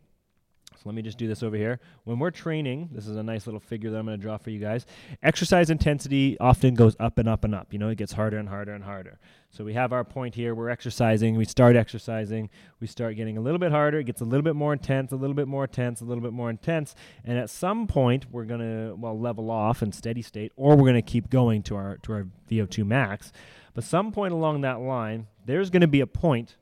let 0.86 0.96
me 0.96 1.02
just 1.02 1.18
do 1.18 1.28
this 1.28 1.44
over 1.44 1.56
here. 1.56 1.80
When 2.04 2.20
we're 2.20 2.32
training, 2.32 2.90
this 2.92 3.08
is 3.08 3.16
a 3.16 3.24
nice 3.24 3.48
little 3.48 3.60
figure 3.60 3.90
that 3.92 3.98
I'm 3.98 4.06
going 4.06 4.18
to 4.18 4.22
draw 4.22 4.38
for 4.38 4.50
you 4.50 4.60
guys. 4.60 4.86
Exercise 5.22 5.70
intensity 5.70 6.38
often 6.40 6.76
goes 6.76 6.96
up 7.00 7.18
and 7.18 7.30
up 7.30 7.44
and 7.44 7.56
up. 7.56 7.72
You 7.72 7.80
know, 7.80 7.90
it 7.90 7.98
gets 7.98 8.14
harder 8.14 8.38
and 8.38 8.50
harder 8.50 8.74
and 8.74 8.84
harder. 8.84 9.20
So 9.50 9.64
we 9.64 9.74
have 9.74 9.94
our 9.94 10.04
point 10.04 10.36
here. 10.36 10.56
We're 10.56 10.70
exercising. 10.70 11.36
We 11.36 11.46
start 11.46 11.76
exercising. 11.76 12.50
We 12.80 12.88
start 12.88 13.16
getting 13.16 13.38
a 13.38 13.42
little 13.42 13.60
bit 13.60 13.72
harder. 13.72 14.00
It 14.00 14.06
gets 14.06 14.22
a 14.22 14.26
little 14.26 14.42
bit 14.42 14.56
more 14.56 14.74
intense, 14.74 15.12
a 15.12 15.16
little 15.16 15.36
bit 15.36 15.48
more 15.48 15.66
intense, 15.66 16.02
a 16.02 16.06
little 16.06 16.24
bit 16.24 16.34
more 16.34 16.50
intense. 16.50 16.96
And 17.24 17.38
at 17.38 17.50
some 17.50 17.88
point, 17.88 18.26
we're 18.32 18.46
going 18.46 18.62
to, 18.62 18.96
well, 18.96 19.18
level 19.18 19.52
off 19.52 19.84
in 19.84 19.92
steady 19.92 20.22
state, 20.22 20.52
or 20.56 20.76
we're 20.76 20.90
going 20.90 20.96
to 20.96 21.02
keep 21.02 21.30
going 21.30 21.62
to 21.64 21.76
our, 21.76 21.98
to 21.98 22.14
our 22.14 22.28
VO2 22.50 22.86
max. 22.86 23.32
But 23.74 23.84
some 23.84 24.12
point 24.12 24.34
along 24.34 24.62
that 24.62 24.80
line, 24.80 25.28
there's 25.46 25.70
going 25.70 25.82
to 25.82 25.88
be 25.88 26.02
a 26.02 26.08
point 26.08 26.56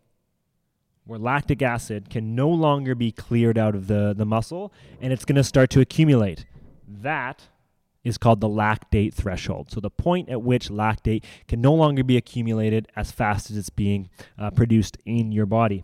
where 1.06 1.20
lactic 1.20 1.62
acid 1.62 2.10
can 2.10 2.36
no 2.36 2.50
longer 2.50 2.96
be 2.96 3.12
cleared 3.12 3.58
out 3.58 3.76
of 3.76 3.88
the, 3.88 4.14
the 4.16 4.26
muscle 4.26 4.72
and 5.02 5.12
it's 5.12 5.26
going 5.26 5.36
to 5.36 5.44
start 5.44 5.70
to 5.72 5.82
accumulate. 5.82 6.46
That 6.88 7.48
is 8.04 8.18
called 8.18 8.42
the 8.42 8.50
lactate 8.50 9.14
threshold. 9.14 9.72
So, 9.72 9.80
the 9.80 9.90
point 9.90 10.30
at 10.30 10.42
which 10.42 10.70
lactate 10.70 11.24
can 11.48 11.62
no 11.62 11.74
longer 11.74 12.04
be 12.04 12.18
accumulated 12.18 12.88
as 12.96 13.12
fast 13.12 13.52
as 13.52 13.58
it's 13.58 13.70
being 13.70 14.10
uh, 14.38 14.52
produced 14.52 14.98
in 15.06 15.32
your 15.32 15.46
body. 15.46 15.84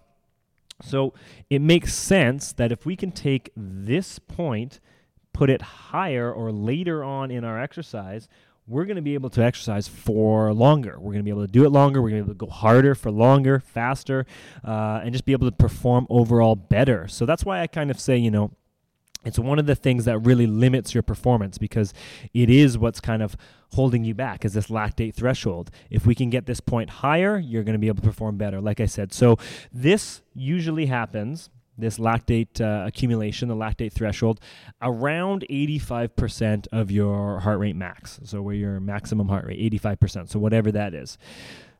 So, 0.81 1.13
it 1.49 1.61
makes 1.61 1.93
sense 1.93 2.53
that 2.53 2.71
if 2.71 2.85
we 2.85 2.95
can 2.95 3.11
take 3.11 3.51
this 3.55 4.19
point, 4.19 4.79
put 5.33 5.49
it 5.49 5.61
higher 5.61 6.31
or 6.31 6.51
later 6.51 7.03
on 7.03 7.29
in 7.29 7.43
our 7.43 7.61
exercise, 7.61 8.27
we're 8.67 8.83
going 8.83 8.97
to 8.97 9.01
be 9.01 9.13
able 9.13 9.29
to 9.29 9.41
exercise 9.41 9.87
for 9.87 10.53
longer. 10.53 10.97
We're 10.99 11.13
going 11.13 11.19
to 11.19 11.23
be 11.23 11.29
able 11.29 11.45
to 11.45 11.51
do 11.51 11.65
it 11.65 11.69
longer. 11.69 12.01
We're 12.01 12.09
going 12.09 12.21
to 12.21 12.25
be 12.25 12.31
able 12.31 12.45
to 12.45 12.45
go 12.45 12.51
harder 12.51 12.95
for 12.95 13.09
longer, 13.09 13.59
faster, 13.59 14.25
uh, 14.65 15.01
and 15.03 15.13
just 15.13 15.25
be 15.25 15.31
able 15.31 15.49
to 15.49 15.55
perform 15.55 16.05
overall 16.09 16.55
better. 16.55 17.07
So 17.07 17.25
that's 17.25 17.45
why 17.45 17.61
I 17.61 17.67
kind 17.67 17.89
of 17.89 17.99
say, 17.99 18.17
you 18.17 18.29
know, 18.29 18.51
it's 19.23 19.39
one 19.39 19.59
of 19.59 19.65
the 19.65 19.75
things 19.75 20.05
that 20.05 20.19
really 20.19 20.47
limits 20.47 20.93
your 20.93 21.03
performance 21.03 21.57
because 21.57 21.93
it 22.33 22.49
is 22.49 22.77
what's 22.77 23.01
kind 23.01 23.21
of 23.21 23.35
holding 23.73 24.03
you 24.03 24.13
back 24.13 24.45
is 24.45 24.53
this 24.53 24.67
lactate 24.67 25.15
threshold. 25.15 25.71
If 25.89 26.05
we 26.05 26.15
can 26.15 26.29
get 26.29 26.45
this 26.45 26.59
point 26.59 26.89
higher, 26.89 27.37
you're 27.37 27.63
going 27.63 27.73
to 27.73 27.79
be 27.79 27.87
able 27.87 28.01
to 28.01 28.07
perform 28.07 28.37
better, 28.37 28.61
like 28.61 28.79
I 28.79 28.85
said. 28.85 29.13
So 29.13 29.37
this 29.71 30.21
usually 30.33 30.85
happens 30.85 31.49
this 31.77 31.97
lactate 31.97 32.59
uh, 32.61 32.85
accumulation, 32.85 33.47
the 33.47 33.55
lactate 33.55 33.91
threshold, 33.91 34.39
around 34.81 35.45
85% 35.49 36.67
of 36.71 36.91
your 36.91 37.39
heart 37.39 37.59
rate 37.59 37.75
max. 37.75 38.19
So, 38.23 38.41
where 38.41 38.55
your 38.55 38.79
maximum 38.79 39.27
heart 39.27 39.45
rate, 39.45 39.73
85%. 39.73 40.29
So, 40.29 40.39
whatever 40.39 40.71
that 40.71 40.93
is. 40.93 41.17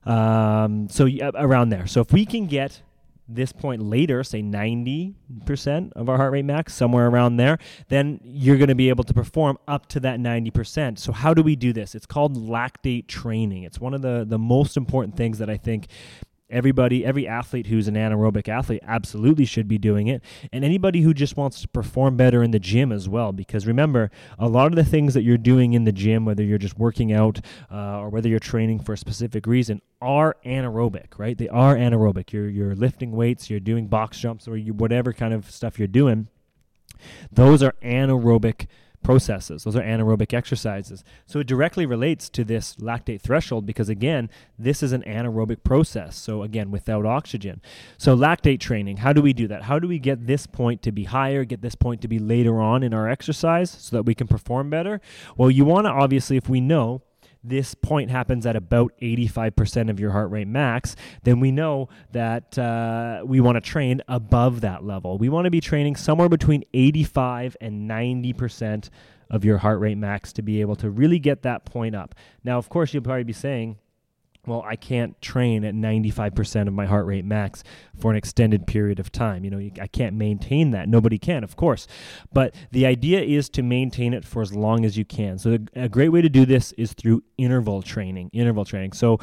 Um, 0.06 0.88
so, 0.90 1.08
around 1.36 1.70
there. 1.70 1.88
So, 1.88 2.02
if 2.02 2.12
we 2.12 2.26
can 2.26 2.48
get 2.48 2.82
this 3.30 3.52
point 3.52 3.82
later, 3.82 4.24
say 4.24 4.42
90% 4.42 5.94
of 5.94 6.08
our 6.08 6.18
heart 6.18 6.32
rate 6.32 6.46
max, 6.46 6.74
somewhere 6.74 7.08
around 7.08 7.38
there, 7.38 7.58
then 7.90 8.22
you're 8.24 8.58
going 8.58 8.70
to 8.70 8.76
be 8.76 8.90
able 8.90 9.04
to 9.04 9.14
perform 9.14 9.58
up 9.68 9.88
to 9.88 10.00
that 10.00 10.20
90%. 10.20 10.98
So, 10.98 11.12
how 11.12 11.34
do 11.34 11.44
we 11.44 11.56
do 11.56 11.74
this? 11.74 11.94
It's 11.94 12.06
called 12.06 12.38
lactate 12.38 13.08
training. 13.08 13.64
It's 13.64 13.80
one 13.80 13.94
of 13.94 14.02
the, 14.02 14.26
the 14.28 14.40
most 14.40 14.78
important 14.78 15.18
things 15.18 15.40
that 15.40 15.50
I 15.50 15.58
think 15.58 15.88
Everybody, 16.50 17.04
every 17.04 17.28
athlete 17.28 17.68
who's 17.68 17.90
an 17.90 17.96
anaerobic 17.96 18.48
athlete 18.48 18.82
absolutely 18.88 19.44
should 19.44 19.68
be 19.68 19.78
doing 19.78 20.08
it. 20.08 20.24
And 20.54 20.64
anybody 20.64 21.02
who 21.02 21.14
just 21.14 21.36
wants 21.36 21.62
to 21.62 21.68
perform 21.68 22.16
better 22.16 22.42
in 22.42 22.52
the 22.52 22.60
gym 22.60 22.94
as 22.94 23.10
well. 23.10 23.34
Because 23.34 23.68
remember, 23.68 24.12
a 24.40 24.48
lot 24.48 24.68
of 24.68 24.76
the 24.76 24.86
things 24.86 25.14
that 25.14 25.24
you're 25.24 25.38
doing 25.38 25.74
in 25.74 25.84
the 25.84 25.92
gym, 25.92 26.24
whether 26.24 26.44
you're 26.44 26.58
just 26.58 26.80
working 26.80 27.12
out 27.12 27.42
uh, 27.70 28.00
or 28.00 28.10
whether 28.10 28.30
you're 28.30 28.40
training 28.40 28.80
for 28.80 28.94
a 28.94 28.98
specific 28.98 29.46
reason, 29.46 29.82
are 30.02 30.38
anaerobic, 30.46 31.18
right? 31.18 31.38
They 31.38 31.50
are 31.50 31.76
anaerobic. 31.76 32.32
You're, 32.32 32.50
you're 32.50 32.76
lifting 32.76 33.12
weights, 33.12 33.50
you're 33.50 33.60
doing 33.60 33.88
box 33.88 34.18
jumps, 34.18 34.48
or 34.48 34.56
you, 34.56 34.74
whatever 34.74 35.12
kind 35.12 35.34
of 35.34 35.52
stuff 35.52 35.78
you're 35.78 35.88
doing. 35.90 36.28
Those 37.32 37.62
are 37.62 37.76
anaerobic 37.84 38.68
processes. 39.08 39.64
Those 39.64 39.78
are 39.78 39.82
anaerobic 39.82 40.34
exercises. 40.34 41.02
So 41.26 41.40
it 41.40 41.48
directly 41.48 41.86
relates 41.86 42.28
to 42.32 42.44
this 42.44 42.76
lactate 42.76 43.22
threshold 43.22 43.66
because, 43.66 43.88
again, 43.88 44.30
this 44.60 44.84
is 44.84 44.92
an 44.92 45.02
anaerobic 45.04 45.64
process. 45.64 46.18
So, 46.18 46.44
again, 46.44 46.72
without 46.72 47.06
oxygen. 47.06 47.62
So, 47.98 48.18
lactate 48.18 48.60
training, 48.60 48.98
how 48.98 49.14
do 49.14 49.22
we 49.22 49.32
do 49.32 49.48
that? 49.48 49.64
How 49.64 49.80
do 49.80 49.88
we 49.88 49.98
get 49.98 50.28
this 50.28 50.46
point 50.46 50.82
to 50.82 50.92
be 50.92 51.06
higher, 51.06 51.46
get 51.46 51.62
this 51.62 51.74
point 51.74 52.02
to 52.02 52.10
be 52.10 52.20
later 52.20 52.60
on 52.60 52.84
in 52.84 52.94
our 52.94 53.08
exercise 53.08 53.72
so 53.72 53.96
that 53.96 54.04
we 54.04 54.14
can 54.14 54.28
perform 54.28 54.70
better? 54.70 55.00
Well, 55.38 55.50
you 55.50 55.64
want 55.64 55.86
to 55.86 55.92
obviously, 55.92 56.36
if 56.36 56.50
we 56.50 56.60
know, 56.60 57.02
this 57.50 57.74
point 57.74 58.12
happens 58.12 58.46
at 58.46 58.56
about 58.56 58.94
85% 59.02 59.90
of 59.90 60.00
your 60.00 60.12
heart 60.12 60.32
rate 60.32 60.48
max, 60.48 60.96
then 61.24 61.40
we 61.40 61.52
know 61.52 61.90
that 62.12 62.58
uh, 62.58 63.24
we 63.26 63.40
want 63.40 63.56
to 63.56 63.62
train 63.62 64.02
above 64.08 64.62
that 64.62 64.84
level. 64.84 65.18
We 65.18 65.30
want 65.30 65.46
to 65.46 65.52
be 65.52 65.62
training 65.62 65.96
somewhere 65.96 66.30
between 66.30 66.64
85 66.74 67.58
and 67.62 67.90
90% 67.90 68.90
of 69.30 69.44
your 69.44 69.58
heart 69.58 69.80
rate 69.80 69.98
max 69.98 70.32
to 70.34 70.42
be 70.42 70.62
able 70.62 70.76
to 70.78 70.90
really 70.90 71.20
get 71.20 71.44
that 71.44 71.66
point 71.66 71.96
up. 71.96 72.16
Now, 72.44 72.58
of 72.58 72.70
course, 72.70 72.94
you'll 72.94 73.04
probably 73.04 73.24
be 73.24 73.34
saying, 73.34 73.78
well, 74.48 74.64
I 74.66 74.76
can't 74.76 75.22
train 75.22 75.64
at 75.64 75.74
95% 75.74 76.68
of 76.68 76.74
my 76.74 76.86
heart 76.86 77.06
rate 77.06 77.26
max 77.26 77.64
for 78.00 78.12
an 78.12 78.18
extended 78.18 78.66
period 78.66 79.00
of 79.00 79.12
time. 79.12 79.44
You 79.44 79.52
know, 79.52 79.70
I 79.82 79.88
can't 79.88 80.16
maintain 80.16 80.72
that. 80.72 80.88
Nobody 80.88 81.18
can, 81.18 81.44
of 81.44 81.56
course. 81.56 81.88
But 82.32 82.56
the 82.72 82.86
idea 82.86 83.22
is 83.22 83.50
to 83.50 83.64
maintain 83.64 84.14
it 84.14 84.24
for 84.24 84.42
as 84.42 84.56
long 84.56 84.86
as 84.86 84.98
you 84.98 85.06
can. 85.06 85.38
So, 85.38 85.58
a 85.76 85.90
great 85.90 86.10
way 86.10 86.22
to 86.22 86.30
do 86.30 86.46
this 86.46 86.72
is 86.74 86.94
through 86.94 87.24
interval 87.38 87.82
training. 87.82 88.30
Interval 88.32 88.64
training. 88.66 88.94
So, 88.94 89.20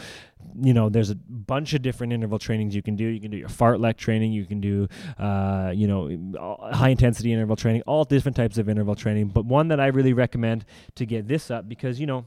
you 0.60 0.74
know, 0.74 0.88
there's 0.88 1.10
a 1.10 1.14
bunch 1.14 1.72
of 1.74 1.82
different 1.82 2.12
interval 2.12 2.38
trainings 2.38 2.74
you 2.74 2.82
can 2.82 2.96
do. 2.96 3.04
You 3.04 3.20
can 3.20 3.30
do 3.30 3.36
your 3.36 3.48
fartlek 3.48 3.96
training. 3.96 4.32
You 4.32 4.44
can 4.44 4.60
do, 4.60 4.88
uh, 5.18 5.72
you 5.74 5.86
know, 5.86 6.68
high 6.72 6.90
intensity 6.90 7.32
interval 7.32 7.56
training. 7.56 7.82
All 7.86 8.04
different 8.04 8.36
types 8.36 8.58
of 8.58 8.68
interval 8.68 8.94
training. 8.94 9.28
But 9.28 9.46
one 9.46 9.68
that 9.68 9.80
I 9.80 9.86
really 9.86 10.12
recommend 10.12 10.64
to 10.96 11.06
get 11.06 11.26
this 11.26 11.50
up 11.50 11.68
because 11.68 11.98
you 11.98 12.06
know 12.06 12.26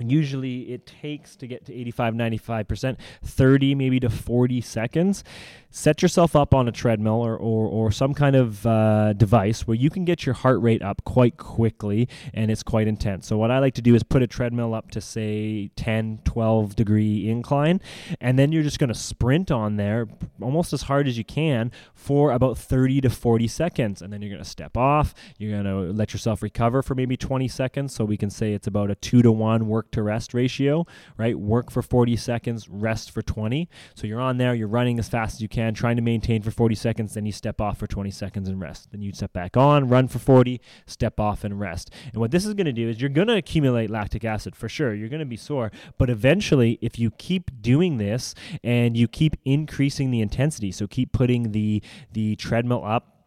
usually 0.00 0.72
it 0.72 0.86
takes 0.86 1.36
to 1.36 1.46
get 1.46 1.64
to 1.66 1.74
85 1.74 2.14
95% 2.14 2.96
30 3.24 3.74
maybe 3.74 4.00
to 4.00 4.10
40 4.10 4.60
seconds 4.60 5.24
set 5.70 6.02
yourself 6.02 6.34
up 6.36 6.54
on 6.54 6.68
a 6.68 6.72
treadmill 6.72 7.20
or, 7.20 7.36
or, 7.36 7.66
or 7.68 7.92
some 7.92 8.14
kind 8.14 8.36
of 8.36 8.66
uh, 8.66 9.12
device 9.14 9.66
where 9.66 9.76
you 9.76 9.90
can 9.90 10.04
get 10.04 10.26
your 10.26 10.34
heart 10.34 10.60
rate 10.60 10.82
up 10.82 11.02
quite 11.04 11.36
quickly 11.36 12.08
and 12.34 12.50
it's 12.50 12.62
quite 12.62 12.86
intense 12.86 13.26
so 13.26 13.36
what 13.36 13.50
i 13.50 13.58
like 13.58 13.74
to 13.74 13.82
do 13.82 13.94
is 13.94 14.02
put 14.02 14.22
a 14.22 14.26
treadmill 14.26 14.74
up 14.74 14.90
to 14.90 15.00
say 15.00 15.70
10 15.76 16.20
12 16.24 16.76
degree 16.76 17.28
incline 17.28 17.80
and 18.20 18.38
then 18.38 18.52
you're 18.52 18.62
just 18.62 18.78
going 18.78 18.88
to 18.88 18.94
sprint 18.94 19.50
on 19.50 19.76
there 19.76 20.08
almost 20.40 20.72
as 20.72 20.82
hard 20.82 21.06
as 21.06 21.16
you 21.16 21.24
can 21.24 21.70
for 21.94 22.32
about 22.32 22.58
30 22.58 23.00
to 23.02 23.10
40 23.10 23.48
seconds 23.48 24.02
and 24.02 24.12
then 24.12 24.20
you're 24.22 24.30
going 24.30 24.42
to 24.42 24.48
step 24.48 24.76
off 24.76 25.14
you're 25.38 25.52
going 25.52 25.64
to 25.64 25.92
let 25.92 26.12
yourself 26.12 26.42
recover 26.42 26.82
for 26.82 26.94
maybe 26.94 27.16
20 27.16 27.48
seconds 27.48 27.94
so 27.94 28.04
we 28.04 28.16
can 28.16 28.30
say 28.30 28.52
it's 28.52 28.66
about 28.66 28.90
a 28.90 28.94
2 28.94 29.22
to 29.22 29.32
1 29.32 29.66
work 29.66 29.90
to 29.92 30.02
rest 30.02 30.34
ratio, 30.34 30.86
right? 31.16 31.38
Work 31.38 31.70
for 31.70 31.82
40 31.82 32.16
seconds, 32.16 32.68
rest 32.68 33.10
for 33.10 33.22
20. 33.22 33.68
So 33.94 34.06
you're 34.06 34.20
on 34.20 34.38
there, 34.38 34.54
you're 34.54 34.68
running 34.68 34.98
as 34.98 35.08
fast 35.08 35.36
as 35.36 35.40
you 35.40 35.48
can, 35.60 35.74
trying 35.74 35.96
to 35.96 36.02
maintain 36.02 36.42
for 36.42 36.50
40 36.50 36.74
seconds, 36.74 37.14
then 37.14 37.26
you 37.26 37.32
step 37.32 37.60
off 37.60 37.78
for 37.78 37.86
20 37.86 38.10
seconds 38.10 38.48
and 38.48 38.60
rest. 38.60 38.90
Then 38.90 39.02
you 39.02 39.12
step 39.12 39.32
back 39.32 39.56
on, 39.56 39.88
run 39.88 40.08
for 40.08 40.18
40, 40.18 40.60
step 40.86 41.20
off 41.20 41.44
and 41.44 41.60
rest. 41.60 41.90
And 42.12 42.20
what 42.20 42.30
this 42.30 42.46
is 42.46 42.54
going 42.54 42.66
to 42.66 42.72
do 42.72 42.88
is 42.88 43.00
you're 43.00 43.10
going 43.10 43.28
to 43.28 43.36
accumulate 43.36 43.90
lactic 43.90 44.24
acid 44.24 44.56
for 44.56 44.68
sure. 44.68 44.94
You're 44.94 45.08
going 45.08 45.20
to 45.20 45.26
be 45.26 45.36
sore, 45.36 45.70
but 45.98 46.08
eventually 46.08 46.78
if 46.80 46.98
you 46.98 47.10
keep 47.12 47.50
doing 47.60 47.98
this 47.98 48.34
and 48.64 48.96
you 48.96 49.06
keep 49.06 49.36
increasing 49.44 50.10
the 50.10 50.20
intensity, 50.20 50.72
so 50.72 50.86
keep 50.86 51.12
putting 51.12 51.52
the 51.52 51.82
the 52.12 52.36
treadmill 52.36 52.84
up 52.84 53.19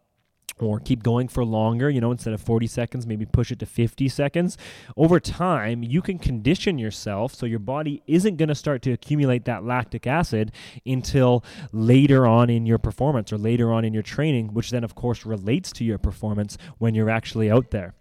or 0.58 0.80
keep 0.80 1.02
going 1.02 1.28
for 1.28 1.44
longer, 1.44 1.90
you 1.90 2.00
know, 2.00 2.12
instead 2.12 2.32
of 2.32 2.40
40 2.40 2.66
seconds, 2.66 3.06
maybe 3.06 3.26
push 3.26 3.50
it 3.50 3.58
to 3.60 3.66
50 3.66 4.08
seconds. 4.08 4.56
Over 4.96 5.20
time, 5.20 5.82
you 5.82 6.00
can 6.02 6.18
condition 6.18 6.78
yourself 6.78 7.34
so 7.34 7.46
your 7.46 7.58
body 7.58 8.02
isn't 8.06 8.36
going 8.36 8.48
to 8.48 8.54
start 8.54 8.82
to 8.82 8.92
accumulate 8.92 9.44
that 9.46 9.64
lactic 9.64 10.06
acid 10.06 10.52
until 10.86 11.44
later 11.72 12.26
on 12.26 12.50
in 12.50 12.66
your 12.66 12.78
performance 12.78 13.32
or 13.32 13.38
later 13.38 13.72
on 13.72 13.84
in 13.84 13.92
your 13.92 14.02
training, 14.02 14.54
which 14.54 14.70
then, 14.70 14.84
of 14.84 14.94
course, 14.94 15.26
relates 15.26 15.72
to 15.72 15.84
your 15.84 15.98
performance 15.98 16.56
when 16.78 16.94
you're 16.94 17.10
actually 17.10 17.50
out 17.50 17.70
there. 17.70 17.94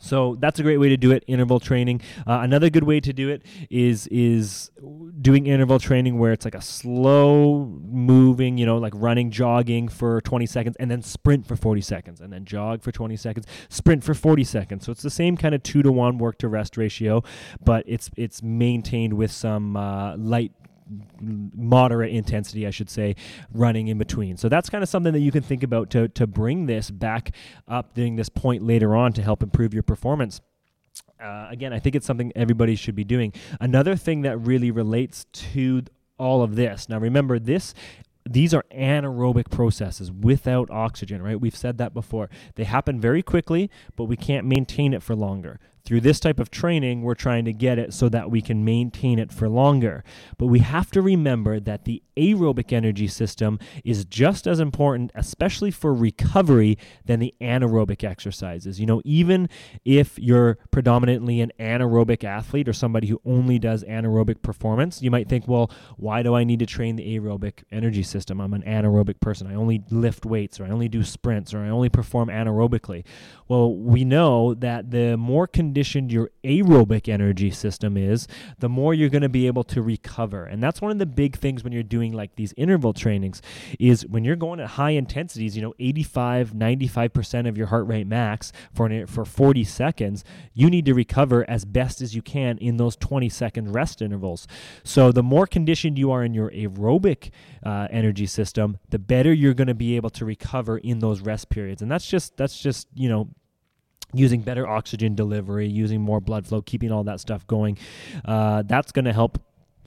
So 0.00 0.36
that's 0.40 0.58
a 0.58 0.62
great 0.62 0.78
way 0.78 0.88
to 0.88 0.96
do 0.96 1.12
it. 1.12 1.24
Interval 1.26 1.60
training. 1.60 2.00
Uh, 2.26 2.40
another 2.42 2.68
good 2.68 2.84
way 2.84 3.00
to 3.00 3.12
do 3.12 3.28
it 3.28 3.42
is 3.70 4.06
is 4.08 4.70
doing 5.20 5.46
interval 5.46 5.78
training 5.78 6.18
where 6.18 6.32
it's 6.32 6.44
like 6.44 6.54
a 6.54 6.60
slow 6.60 7.66
moving, 7.84 8.58
you 8.58 8.66
know, 8.66 8.78
like 8.78 8.92
running, 8.96 9.30
jogging 9.30 9.88
for 9.88 10.20
20 10.22 10.46
seconds, 10.46 10.76
and 10.80 10.90
then 10.90 11.00
sprint 11.00 11.46
for 11.46 11.56
40 11.56 11.80
seconds, 11.80 12.20
and 12.20 12.32
then 12.32 12.44
jog 12.44 12.82
for 12.82 12.90
20 12.92 13.16
seconds, 13.16 13.46
sprint 13.68 14.02
for 14.02 14.14
40 14.14 14.44
seconds. 14.44 14.84
So 14.84 14.92
it's 14.92 15.02
the 15.02 15.10
same 15.10 15.36
kind 15.36 15.54
of 15.54 15.62
two 15.62 15.82
to 15.82 15.92
one 15.92 16.18
work 16.18 16.38
to 16.38 16.48
rest 16.48 16.76
ratio, 16.76 17.22
but 17.64 17.84
it's 17.86 18.10
it's 18.16 18.42
maintained 18.42 19.14
with 19.14 19.30
some 19.30 19.76
uh, 19.76 20.16
light 20.16 20.52
moderate 21.20 22.12
intensity, 22.12 22.66
I 22.66 22.70
should 22.70 22.90
say, 22.90 23.16
running 23.52 23.88
in 23.88 23.98
between. 23.98 24.36
So 24.36 24.48
that's 24.48 24.68
kind 24.70 24.82
of 24.82 24.88
something 24.88 25.12
that 25.12 25.20
you 25.20 25.32
can 25.32 25.42
think 25.42 25.62
about 25.62 25.90
to, 25.90 26.08
to 26.08 26.26
bring 26.26 26.66
this 26.66 26.90
back 26.90 27.34
up 27.66 27.94
during 27.94 28.16
this 28.16 28.28
point 28.28 28.62
later 28.62 28.94
on 28.94 29.12
to 29.14 29.22
help 29.22 29.42
improve 29.42 29.72
your 29.72 29.82
performance. 29.82 30.40
Uh, 31.20 31.46
again, 31.50 31.72
I 31.72 31.78
think 31.78 31.96
it's 31.96 32.06
something 32.06 32.32
everybody 32.36 32.76
should 32.76 32.94
be 32.94 33.04
doing. 33.04 33.32
Another 33.60 33.96
thing 33.96 34.22
that 34.22 34.36
really 34.38 34.70
relates 34.70 35.24
to 35.32 35.82
all 36.18 36.42
of 36.42 36.56
this. 36.56 36.88
Now, 36.88 36.98
remember, 36.98 37.38
this 37.38 37.74
these 38.28 38.54
are 38.54 38.64
anaerobic 38.74 39.50
processes 39.50 40.10
without 40.10 40.70
oxygen, 40.70 41.22
right? 41.22 41.38
We've 41.38 41.54
said 41.54 41.76
that 41.78 41.92
before. 41.92 42.30
They 42.54 42.64
happen 42.64 42.98
very 42.98 43.22
quickly, 43.22 43.70
but 43.96 44.04
we 44.04 44.16
can't 44.16 44.46
maintain 44.46 44.94
it 44.94 45.02
for 45.02 45.14
longer. 45.14 45.60
Through 45.86 46.00
this 46.00 46.18
type 46.18 46.40
of 46.40 46.50
training, 46.50 47.02
we're 47.02 47.14
trying 47.14 47.44
to 47.44 47.52
get 47.52 47.78
it 47.78 47.92
so 47.92 48.08
that 48.08 48.30
we 48.30 48.40
can 48.40 48.64
maintain 48.64 49.18
it 49.18 49.30
for 49.30 49.50
longer. 49.50 50.02
But 50.38 50.46
we 50.46 50.60
have 50.60 50.90
to 50.92 51.02
remember 51.02 51.60
that 51.60 51.84
the 51.84 52.02
aerobic 52.16 52.72
energy 52.72 53.06
system 53.06 53.58
is 53.84 54.06
just 54.06 54.46
as 54.46 54.60
important, 54.60 55.10
especially 55.14 55.70
for 55.70 55.92
recovery, 55.92 56.78
than 57.04 57.20
the 57.20 57.34
anaerobic 57.38 58.02
exercises. 58.02 58.80
You 58.80 58.86
know, 58.86 59.02
even 59.04 59.50
if 59.84 60.18
you're 60.18 60.56
predominantly 60.70 61.42
an 61.42 61.52
anaerobic 61.60 62.24
athlete 62.24 62.66
or 62.66 62.72
somebody 62.72 63.08
who 63.08 63.20
only 63.26 63.58
does 63.58 63.84
anaerobic 63.84 64.40
performance, 64.40 65.02
you 65.02 65.10
might 65.10 65.28
think, 65.28 65.46
well, 65.46 65.70
why 65.98 66.22
do 66.22 66.34
I 66.34 66.44
need 66.44 66.60
to 66.60 66.66
train 66.66 66.96
the 66.96 67.18
aerobic 67.18 67.62
energy 67.70 68.02
system? 68.02 68.40
I'm 68.40 68.54
an 68.54 68.62
anaerobic 68.62 69.20
person. 69.20 69.46
I 69.46 69.54
only 69.54 69.82
lift 69.90 70.24
weights 70.24 70.58
or 70.58 70.64
I 70.64 70.70
only 70.70 70.88
do 70.88 71.04
sprints 71.04 71.52
or 71.52 71.58
I 71.58 71.68
only 71.68 71.90
perform 71.90 72.30
anaerobically. 72.30 73.04
Well, 73.48 73.76
we 73.76 74.06
know 74.06 74.54
that 74.54 74.90
the 74.90 75.18
more 75.18 75.46
conditioned 75.46 75.73
your 75.74 76.30
aerobic 76.42 77.08
energy 77.08 77.50
system 77.50 77.96
is, 77.96 78.26
the 78.58 78.68
more 78.68 78.94
you're 78.94 79.08
going 79.08 79.22
to 79.22 79.28
be 79.28 79.46
able 79.46 79.64
to 79.64 79.82
recover. 79.82 80.44
And 80.44 80.62
that's 80.62 80.80
one 80.80 80.90
of 80.90 80.98
the 80.98 81.06
big 81.06 81.36
things 81.36 81.64
when 81.64 81.72
you're 81.72 81.82
doing 81.82 82.12
like 82.12 82.36
these 82.36 82.54
interval 82.56 82.92
trainings 82.92 83.42
is 83.78 84.06
when 84.06 84.24
you're 84.24 84.36
going 84.36 84.60
at 84.60 84.70
high 84.70 84.90
intensities, 84.90 85.56
you 85.56 85.62
know, 85.62 85.74
85, 85.78 86.52
95% 86.52 87.48
of 87.48 87.56
your 87.56 87.68
heart 87.68 87.86
rate 87.86 88.06
max 88.06 88.52
for 88.72 88.86
an, 88.86 89.06
for 89.06 89.24
40 89.24 89.64
seconds, 89.64 90.24
you 90.52 90.70
need 90.70 90.84
to 90.86 90.94
recover 90.94 91.48
as 91.48 91.64
best 91.64 92.00
as 92.00 92.14
you 92.14 92.22
can 92.22 92.58
in 92.58 92.76
those 92.76 92.96
20 92.96 93.28
second 93.28 93.72
rest 93.72 94.02
intervals. 94.02 94.46
So 94.82 95.12
the 95.12 95.22
more 95.22 95.46
conditioned 95.46 95.98
you 95.98 96.10
are 96.10 96.24
in 96.24 96.34
your 96.34 96.50
aerobic 96.50 97.30
uh, 97.64 97.88
energy 97.90 98.26
system, 98.26 98.78
the 98.90 98.98
better 98.98 99.32
you're 99.32 99.54
going 99.54 99.68
to 99.68 99.74
be 99.74 99.96
able 99.96 100.10
to 100.10 100.24
recover 100.24 100.78
in 100.78 100.98
those 100.98 101.20
rest 101.20 101.48
periods. 101.48 101.82
And 101.82 101.90
that's 101.90 102.06
just 102.06 102.36
that's 102.36 102.58
just, 102.58 102.88
you 102.94 103.08
know, 103.08 103.28
using 104.14 104.40
better 104.42 104.66
oxygen 104.66 105.14
delivery, 105.14 105.66
using 105.66 106.00
more 106.00 106.20
blood 106.20 106.46
flow, 106.46 106.62
keeping 106.62 106.92
all 106.92 107.04
that 107.04 107.20
stuff 107.20 107.46
going. 107.46 107.78
Uh, 108.24 108.62
that's 108.62 108.92
going 108.92 109.04
to 109.04 109.12
help 109.12 109.38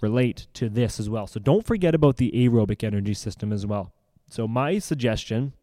relate 0.02 0.48
to 0.54 0.70
this 0.70 1.00
as 1.00 1.10
well. 1.10 1.28
So 1.28 1.40
don't 1.40 1.66
forget 1.66 1.96
about 1.96 2.18
the 2.18 2.32
aerobic 2.32 2.84
energy 2.84 3.14
system 3.14 3.52
as 3.52 3.66
well. 3.66 3.92
So 4.30 4.48
my 4.48 4.80
suggestion 4.80 5.54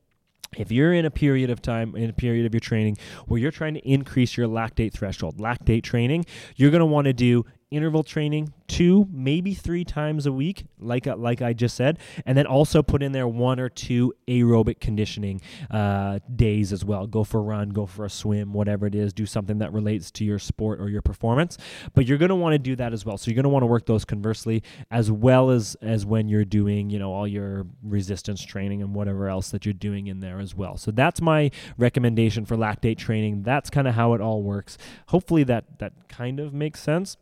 if 0.56 0.71
you're 0.71 0.92
in 0.92 1.04
a 1.04 1.11
period 1.11 1.50
of 1.50 1.61
time 1.61 1.97
in 1.97 2.09
a 2.09 2.12
period 2.12 2.47
of 2.47 2.54
your 2.54 2.61
training 2.61 2.97
where 3.26 3.40
you're 3.40 3.50
trying 3.50 3.75
to 3.75 3.80
increase 3.80 4.37
your 4.37 4.47
lactate 4.47 4.92
threshold 4.92 5.38
lactate 5.38 5.83
training 5.83 6.25
you're 6.54 6.71
going 6.71 6.80
to 6.80 6.87
want 6.87 7.06
to 7.06 7.12
do 7.12 7.44
interval 7.75 8.02
training 8.02 8.52
two, 8.66 9.07
maybe 9.12 9.54
three 9.54 9.85
times 9.85 10.26
a 10.26 10.33
week, 10.33 10.64
like 10.78 11.07
uh, 11.07 11.16
like 11.16 11.43
I 11.43 11.52
just 11.52 11.76
said, 11.76 11.99
and 12.25 12.37
then 12.37 12.47
also 12.47 12.83
put 12.83 13.02
in 13.02 13.12
there 13.12 13.28
one 13.28 13.61
or 13.61 13.69
two 13.69 14.14
aerobic 14.26 14.81
conditioning 14.81 15.40
uh, 15.71 16.19
days 16.35 16.73
as 16.73 16.85
well. 16.85 17.07
Go 17.07 17.25
for 17.25 17.38
a 17.38 17.43
run, 17.43 17.71
go 17.71 17.87
for 17.87 18.04
a 18.04 18.11
swim, 18.11 18.52
whatever 18.52 18.87
it 18.87 18.95
is. 18.95 19.12
Do 19.12 19.26
something 19.26 19.59
that 19.59 19.73
relates 19.73 20.11
to 20.12 20.25
your 20.25 20.38
sport 20.38 20.81
or 20.81 20.88
your 20.88 21.02
performance. 21.02 21.59
But 21.95 22.07
you're 22.07 22.19
going 22.19 22.31
to 22.31 22.35
want 22.35 22.54
to 22.54 22.59
do 22.59 22.76
that 22.76 22.93
as 22.93 23.04
well. 23.04 23.19
So 23.19 23.31
you're 23.31 23.37
going 23.37 23.45
to 23.45 23.50
want 23.50 23.62
to 23.62 23.66
work 23.66 23.87
those 23.87 24.04
conversely, 24.04 24.62
as 24.90 25.11
well 25.11 25.50
as 25.50 25.76
as 25.83 26.07
when 26.07 26.28
you're 26.28 26.45
doing 26.45 26.90
you 26.90 26.99
know 26.99 27.12
all 27.12 27.28
your 27.28 27.66
resistance 27.83 28.43
training 28.43 28.83
and 28.83 28.95
whatever 28.95 29.28
else 29.28 29.50
that 29.50 29.64
you're 29.64 29.73
doing 29.73 30.07
in 30.07 30.21
there 30.21 30.40
as 30.40 30.54
well. 30.54 30.76
So 30.76 30.90
that's 30.90 31.21
my 31.21 31.50
recommendation 31.76 32.45
for 32.45 32.57
lactate 32.57 32.99
training. 32.99 33.43
That's 33.43 33.71
kind 33.71 33.87
of 33.87 33.95
how 33.95 34.14
it 34.14 34.21
all 34.21 34.43
works. 34.43 34.78
Hopefully 35.09 35.45
that 35.45 35.78
that 35.78 35.93
kind 36.09 36.40
of 36.40 36.52
makes 36.54 36.81
sense. 36.81 37.16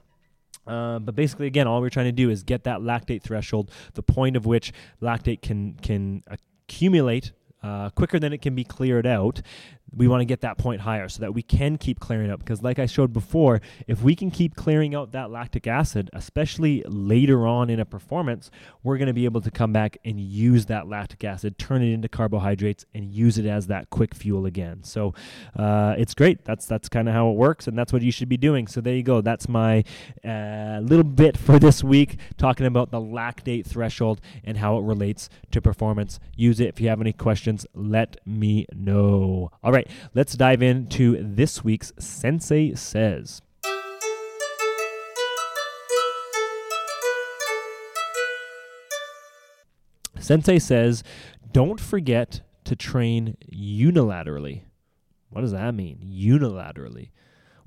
Uh, 0.66 0.99
but 0.99 1.14
basically, 1.14 1.47
again, 1.47 1.66
all 1.66 1.81
we're 1.81 1.90
trying 1.90 2.07
to 2.07 2.12
do 2.12 2.31
is 2.31 2.42
get 2.42 2.64
that 2.64 2.81
lactate 2.81 3.23
threshold, 3.23 3.71
the 3.95 4.02
point 4.02 4.37
of 4.37 4.47
which 4.47 4.73
lactate 5.00 5.42
can 5.42 5.75
can 5.75 6.23
accumulate 6.28 7.33
uh, 7.62 7.90
quicker 7.90 8.19
than 8.19 8.33
it 8.33 8.42
can 8.42 8.54
be 8.54 8.64
cleared 8.64 9.07
out 9.07 9.42
we 9.94 10.08
want 10.08 10.20
to 10.20 10.25
get 10.25 10.40
that 10.40 10.58
point 10.58 10.80
higher 10.80 11.08
so 11.08 11.20
that 11.20 11.32
we 11.32 11.42
can 11.42 11.76
keep 11.78 12.00
clearing 12.00 12.30
up 12.30 12.38
because 12.40 12.62
like 12.62 12.78
i 12.78 12.87
showed 12.87 13.12
before 13.12 13.61
if 13.87 14.02
we 14.02 14.14
can 14.14 14.30
keep 14.30 14.54
clearing 14.54 14.94
out 14.94 15.12
that 15.12 15.30
lactic 15.30 15.66
acid 15.66 16.11
especially 16.12 16.82
later 16.87 17.46
on 17.46 17.70
in 17.70 17.80
a 17.80 17.84
performance 17.84 18.50
we're 18.82 18.99
going 18.99 19.06
to 19.06 19.12
be 19.12 19.25
able 19.25 19.40
to 19.40 19.50
come 19.50 19.72
back 19.72 19.99
and 20.04 20.20
use 20.20 20.66
that 20.66 20.88
lactic 20.88 21.22
acid 21.25 21.58
turn 21.58 21.82
it 21.82 21.92
into 21.92 22.08
carbohydrates 22.08 22.84
and 22.94 23.12
use 23.12 23.38
it 23.38 23.46
as 23.46 23.66
that 23.68 23.90
quick 23.90 24.14
fuel 24.14 24.46
again. 24.46 24.82
So 24.82 25.14
uh, 25.56 25.94
it's 25.99 26.14
great. 26.14 26.44
That's 26.44 26.66
that's 26.66 26.88
kind 26.88 27.08
of 27.08 27.14
how 27.14 27.30
it 27.30 27.37
works 27.37 27.66
and 27.66 27.78
that's 27.78 27.92
what 27.92 28.02
you 28.02 28.12
should 28.12 28.28
be 28.28 28.37
doing. 28.37 28.66
So 28.66 28.80
there 28.80 28.94
you 28.94 29.02
go. 29.02 29.20
That's 29.20 29.49
my 29.49 29.84
uh, 30.25 30.80
little 30.82 31.04
bit 31.04 31.37
for 31.37 31.58
this 31.58 31.82
week 31.84 32.18
talking 32.37 32.66
about 32.66 32.90
the 32.90 33.00
lactate 33.00 33.66
threshold 33.66 34.20
and 34.44 34.58
how 34.58 34.78
it 34.78 34.82
relates 34.82 35.28
to 35.50 35.61
performance. 35.61 36.18
Use 36.37 36.61
it. 36.61 36.68
If 36.68 36.80
you 36.80 36.88
have 36.88 37.00
any 37.00 37.12
questions 37.12 37.66
let 37.75 38.16
me 38.26 38.66
know. 38.75 39.50
All 39.62 39.72
right 39.72 39.81
right, 39.82 39.96
let's 40.14 40.34
dive 40.34 40.62
into 40.62 41.16
this 41.20 41.64
week's 41.64 41.92
Sensei 41.98 42.74
Says. 42.74 43.42
Sensei 50.18 50.58
says, 50.58 51.02
don't 51.52 51.80
forget 51.80 52.42
to 52.64 52.76
train 52.76 53.36
unilaterally. 53.52 54.62
What 55.30 55.40
does 55.40 55.50
that 55.52 55.74
mean? 55.74 55.98
Unilaterally. 56.04 57.10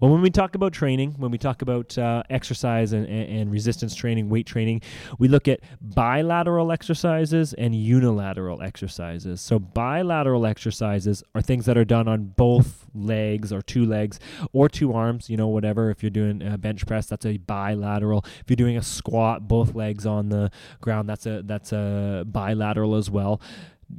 Well, 0.05 0.13
when 0.13 0.21
we 0.21 0.29
talk 0.29 0.53
about 0.53 0.71
training, 0.71 1.15
when 1.17 1.31
we 1.31 1.39
talk 1.39 1.63
about 1.63 1.97
uh, 1.97 2.21
exercise 2.29 2.93
and, 2.93 3.07
and, 3.07 3.51
resistance 3.51 3.95
training, 3.95 4.29
weight 4.29 4.45
training, 4.45 4.83
we 5.17 5.27
look 5.27 5.47
at 5.47 5.61
bilateral 5.81 6.71
exercises 6.71 7.55
and 7.55 7.73
unilateral 7.73 8.61
exercises. 8.61 9.41
So, 9.41 9.57
bilateral 9.57 10.45
exercises 10.45 11.23
are 11.33 11.41
things 11.41 11.65
that 11.65 11.75
are 11.75 11.83
done 11.83 12.07
on 12.07 12.25
both 12.37 12.85
legs 12.93 13.51
or 13.51 13.63
two 13.63 13.83
legs 13.83 14.19
or 14.53 14.69
two 14.69 14.93
arms, 14.93 15.27
you 15.27 15.37
know, 15.37 15.47
whatever. 15.47 15.89
If 15.89 16.03
you're 16.03 16.11
doing 16.11 16.43
a 16.43 16.55
bench 16.59 16.85
press, 16.85 17.07
that's 17.07 17.25
a 17.25 17.37
bilateral. 17.37 18.23
If 18.41 18.43
you're 18.47 18.57
doing 18.57 18.77
a 18.77 18.83
squat, 18.83 19.47
both 19.47 19.73
legs 19.73 20.05
on 20.05 20.29
the 20.29 20.51
ground, 20.81 21.09
that's 21.09 21.25
a 21.25 21.41
that's 21.41 21.73
a 21.73 22.25
bilateral 22.27 22.93
as 22.93 23.09
well 23.09 23.41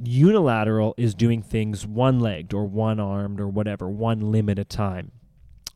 unilateral 0.03 0.93
is 0.97 1.15
doing 1.15 1.41
things 1.41 1.87
one 1.87 2.19
legged 2.19 2.53
or 2.53 2.65
one 2.65 2.99
armed 2.99 3.39
or 3.39 3.47
whatever, 3.47 3.89
one 3.89 4.31
limb 4.31 4.49
at 4.49 4.59
a 4.59 4.65
time. 4.65 5.11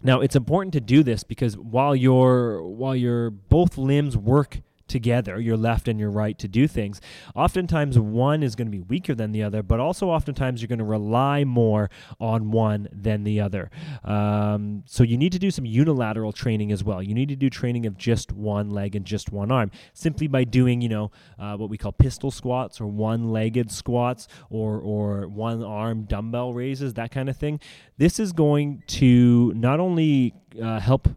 Now 0.03 0.22
it's 0.22 0.36
important 0.36 0.74
to 0.74 0.81
do 0.81 1.03
this 1.03 1.24
because 1.24 1.58
while 1.58 1.96
your 1.96 2.63
while 2.63 2.96
your 2.96 3.29
both 3.29 3.77
limbs 3.77 4.17
work 4.17 4.62
together, 4.91 5.39
your 5.39 5.57
left 5.57 5.88
and 5.88 6.00
your 6.00 6.12
right, 6.12 6.38
to 6.38 6.48
do 6.48 6.67
things. 6.67 7.01
Oftentimes, 7.36 7.98
one 7.98 8.43
is 8.43 8.55
going 8.55 8.67
to 8.67 8.71
be 8.71 8.81
weaker 8.81 9.15
than 9.15 9.31
the 9.31 9.41
other, 9.41 9.63
but 9.63 9.79
also 9.79 10.10
oftentimes 10.10 10.62
you're 10.62 10.67
going 10.67 10.79
to 10.79 10.86
rely 10.86 11.43
more 11.43 11.89
on 12.19 12.51
one 12.51 12.88
than 12.91 13.24
the 13.24 13.39
other. 13.39 13.71
Um, 14.03 14.83
so 14.86 15.03
you 15.03 15.17
need 15.17 15.31
to 15.31 15.39
do 15.39 15.50
some 15.50 15.65
unilateral 15.65 16.33
training 16.33 16.71
as 16.71 16.83
well. 16.83 17.01
You 17.01 17.15
need 17.15 17.29
to 17.29 17.36
do 17.36 17.50
training 17.50 17.86
of 17.86 17.98
just 17.98 18.31
one 18.31 18.69
leg 18.69 18.95
and 18.95 19.05
just 19.05 19.31
one 19.31 19.51
arm, 19.51 19.71
simply 19.93 20.27
by 20.27 20.43
doing, 20.43 20.81
you 20.81 20.89
know, 20.89 21.12
uh, 21.39 21.55
what 21.55 21.69
we 21.69 21.77
call 21.77 21.93
pistol 21.93 22.31
squats 22.31 22.81
or 22.81 22.88
one-legged 22.88 23.71
squats 23.71 24.27
or 24.50 24.79
or 24.81 25.27
one-arm 25.27 26.03
dumbbell 26.03 26.53
raises, 26.53 26.93
that 26.93 27.12
kind 27.12 27.29
of 27.29 27.38
thing. 27.38 27.60
This 27.98 28.19
is 28.19 28.33
going 28.33 28.83
to 28.88 29.53
not 29.55 29.79
only 29.79 30.33
uh, 30.62 30.79
help 30.79 31.07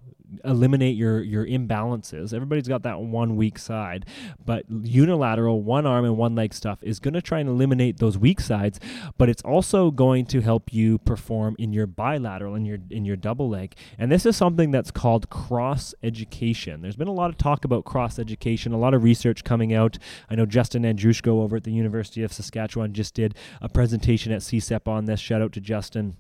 eliminate 0.45 0.97
your 0.97 1.23
your 1.23 1.47
imbalances. 1.47 2.33
Everybody's 2.33 2.69
got 2.69 2.83
that 2.83 3.01
one 3.01 3.37
weak 3.37 3.59
side, 3.59 4.07
but 4.45 4.65
unilateral 4.69 5.63
one 5.63 5.87
arm 5.87 6.05
and 6.05 6.17
one 6.17 6.35
leg 6.35 6.55
stuff 6.55 6.79
is 6.83 7.01
going 7.01 7.15
to 7.15 7.23
try 7.23 7.41
and 7.41 7.49
eliminate 7.49 7.99
those 7.99 8.19
weak 8.19 8.41
sides, 8.41 8.79
but 9.19 9.29
it's 9.29 9.43
also 9.43 9.91
going 9.91 10.27
to 10.27 10.41
help 10.41 10.73
you 10.73 10.99
perform 10.99 11.57
in 11.59 11.73
your 11.73 11.87
bilateral 11.87 12.55
in 12.55 12.64
your 12.64 12.79
in 12.90 13.05
your 13.05 13.16
double 13.16 13.49
leg. 13.49 13.75
And 13.99 14.11
this 14.11 14.27
is 14.27 14.37
something 14.37 14.71
that's 14.71 14.90
called 14.90 15.31
cross 15.31 15.95
education. 16.03 16.83
There's 16.83 16.97
been 16.97 17.09
a 17.09 17.12
lot 17.12 17.31
of 17.31 17.38
talk 17.38 17.64
about 17.64 17.85
cross 17.85 18.18
education, 18.18 18.73
a 18.73 18.79
lot 18.79 18.95
of 18.95 19.03
research 19.03 19.45
coming 19.45 19.73
out. 19.73 19.99
I 20.31 20.35
know 20.35 20.47
Justin 20.47 20.83
Andrushko 20.83 21.29
over 21.29 21.57
at 21.57 21.64
the 21.64 21.73
University 21.73 22.23
of 22.23 22.33
Saskatchewan 22.33 22.92
just 22.92 23.14
did 23.14 23.35
a 23.61 23.68
presentation 23.68 24.33
at 24.33 24.40
CSEP 24.40 24.87
on 24.88 25.07
this. 25.07 25.21
Shout 25.21 25.42
out 25.42 25.53
to 25.53 25.61
Justin. 25.61 26.16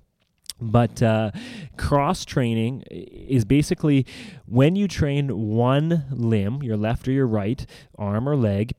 But 0.60 1.02
uh, 1.02 1.30
cross 1.76 2.24
training 2.24 2.82
is 2.90 3.44
basically 3.44 4.06
when 4.46 4.76
you 4.76 4.88
train 4.88 5.48
one 5.50 6.06
limb, 6.10 6.62
your 6.62 6.76
left 6.76 7.08
or 7.08 7.12
your 7.12 7.26
right 7.26 7.66
arm 7.98 8.28
or 8.28 8.36
leg, 8.36 8.72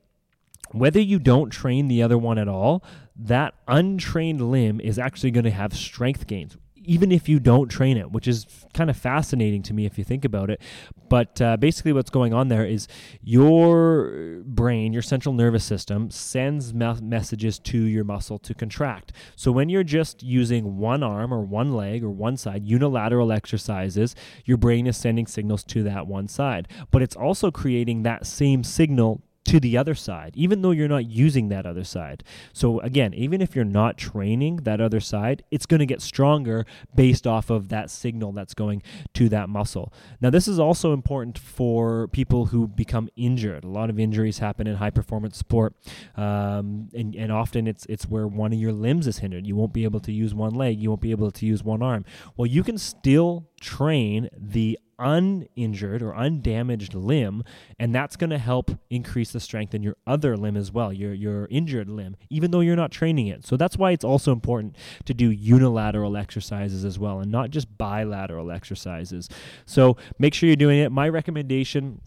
whether 0.71 0.99
you 0.99 1.19
don't 1.19 1.49
train 1.49 1.87
the 1.87 2.01
other 2.01 2.17
one 2.17 2.37
at 2.37 2.47
all, 2.47 2.83
that 3.15 3.53
untrained 3.67 4.51
limb 4.51 4.79
is 4.81 4.99
actually 4.99 5.31
going 5.31 5.45
to 5.45 5.51
have 5.51 5.73
strength 5.73 6.27
gains 6.27 6.57
even 6.85 7.11
if 7.11 7.27
you 7.27 7.39
don't 7.39 7.69
train 7.69 7.97
it, 7.97 8.11
which 8.11 8.27
is 8.27 8.45
kind 8.73 8.89
of 8.89 8.97
fascinating 8.97 9.61
to 9.63 9.73
me 9.73 9.85
if 9.85 9.97
you 9.97 10.03
think 10.03 10.25
about 10.25 10.49
it. 10.49 10.61
But 11.09 11.41
uh, 11.41 11.57
basically, 11.57 11.93
what's 11.93 12.09
going 12.09 12.33
on 12.33 12.47
there 12.47 12.65
is 12.65 12.87
your 13.21 14.41
brain, 14.45 14.93
your 14.93 15.01
central 15.01 15.33
nervous 15.33 15.63
system, 15.63 16.09
sends 16.09 16.73
me- 16.73 16.99
messages 17.01 17.59
to 17.59 17.77
your 17.77 18.03
muscle 18.03 18.39
to 18.39 18.53
contract. 18.53 19.11
So 19.35 19.51
when 19.51 19.69
you're 19.69 19.83
just 19.83 20.23
using 20.23 20.77
one 20.77 21.03
arm 21.03 21.33
or 21.33 21.41
one 21.41 21.73
leg 21.73 22.03
or 22.03 22.09
one 22.09 22.37
side, 22.37 22.65
unilateral 22.65 23.31
exercises, 23.31 24.15
your 24.45 24.57
brain 24.57 24.87
is 24.87 24.97
sending 24.97 25.27
signals 25.27 25.63
to 25.65 25.83
that 25.83 26.07
one 26.07 26.27
side. 26.27 26.67
But 26.91 27.01
it's 27.01 27.15
also 27.15 27.51
creating 27.51 28.03
that 28.03 28.25
same 28.25 28.63
signal 28.63 29.21
to 29.45 29.59
the 29.59 29.77
other 29.77 29.95
side, 29.95 30.33
even 30.35 30.61
though 30.61 30.71
you're 30.71 30.87
not 30.87 31.05
using 31.05 31.49
that 31.49 31.65
other 31.65 31.83
side. 31.83 32.23
So, 32.51 32.79
again, 32.79 33.13
even 33.13 33.41
if 33.41 33.55
you're 33.55 33.63
not 33.63 33.97
training 33.97 34.57
that 34.57 34.81
other 34.81 34.99
side, 34.99 35.43
it's 35.51 35.65
going 35.65 35.79
to 35.79 35.85
get 35.85 36.01
stronger 36.01 36.65
based 36.95 37.27
off 37.27 37.49
of 37.49 37.69
that 37.69 37.89
signal 37.89 38.31
that's 38.31 38.53
going 38.53 38.81
to 39.13 39.29
that 39.29 39.47
muscle. 39.47 39.93
Now, 40.19 40.31
this 40.31 40.47
is 40.47 40.59
also 40.59 40.93
important 40.93 41.37
for 41.37 42.07
people 42.07 42.47
who 42.47 42.67
become 42.67 43.07
injured. 43.15 43.63
A 43.63 43.69
lot 43.69 43.89
of 43.89 43.99
injuries 43.99 44.39
happen 44.39 44.65
in 44.67 44.75
high 44.75 44.89
performance 44.89 45.37
sport, 45.37 45.75
um, 46.17 46.89
and, 46.93 47.15
and 47.15 47.31
often 47.31 47.67
it's, 47.67 47.85
it's 47.87 48.05
where 48.05 48.27
one 48.27 48.51
of 48.51 48.59
your 48.59 48.73
limbs 48.73 49.05
is 49.05 49.19
hindered. 49.19 49.45
You 49.45 49.55
won't 49.55 49.73
be 49.73 49.83
able 49.83 49.99
to 50.01 50.11
use 50.11 50.33
one 50.33 50.55
leg, 50.55 50.79
you 50.79 50.89
won't 50.89 51.01
be 51.01 51.11
able 51.11 51.31
to 51.31 51.45
use 51.45 51.63
one 51.63 51.83
arm. 51.83 52.03
Well, 52.35 52.47
you 52.47 52.63
can 52.63 52.77
still 52.77 53.47
train 53.61 54.29
the 54.35 54.79
uninjured 54.99 56.01
or 56.01 56.15
undamaged 56.15 56.93
limb, 56.93 57.43
and 57.79 57.93
that's 57.93 58.15
going 58.15 58.29
to 58.29 58.37
help 58.37 58.71
increase 58.89 59.31
the 59.31 59.39
strength 59.39 59.73
in 59.73 59.83
your 59.83 59.95
other 60.05 60.37
limb 60.37 60.57
as 60.57 60.71
well, 60.71 60.91
your 60.93 61.13
your 61.13 61.47
injured 61.49 61.89
limb, 61.89 62.15
even 62.29 62.51
though 62.51 62.59
you're 62.59 62.75
not 62.75 62.91
training 62.91 63.27
it. 63.27 63.45
So 63.45 63.57
that's 63.57 63.77
why 63.77 63.91
it's 63.91 64.03
also 64.03 64.31
important 64.31 64.75
to 65.05 65.13
do 65.13 65.29
unilateral 65.29 66.17
exercises 66.17 66.85
as 66.85 66.99
well, 66.99 67.19
and 67.19 67.31
not 67.31 67.49
just 67.49 67.77
bilateral 67.77 68.51
exercises. 68.51 69.29
So 69.65 69.97
make 70.19 70.33
sure 70.33 70.47
you're 70.47 70.55
doing 70.55 70.79
it. 70.79 70.91
My 70.91 71.09
recommendation 71.09 72.01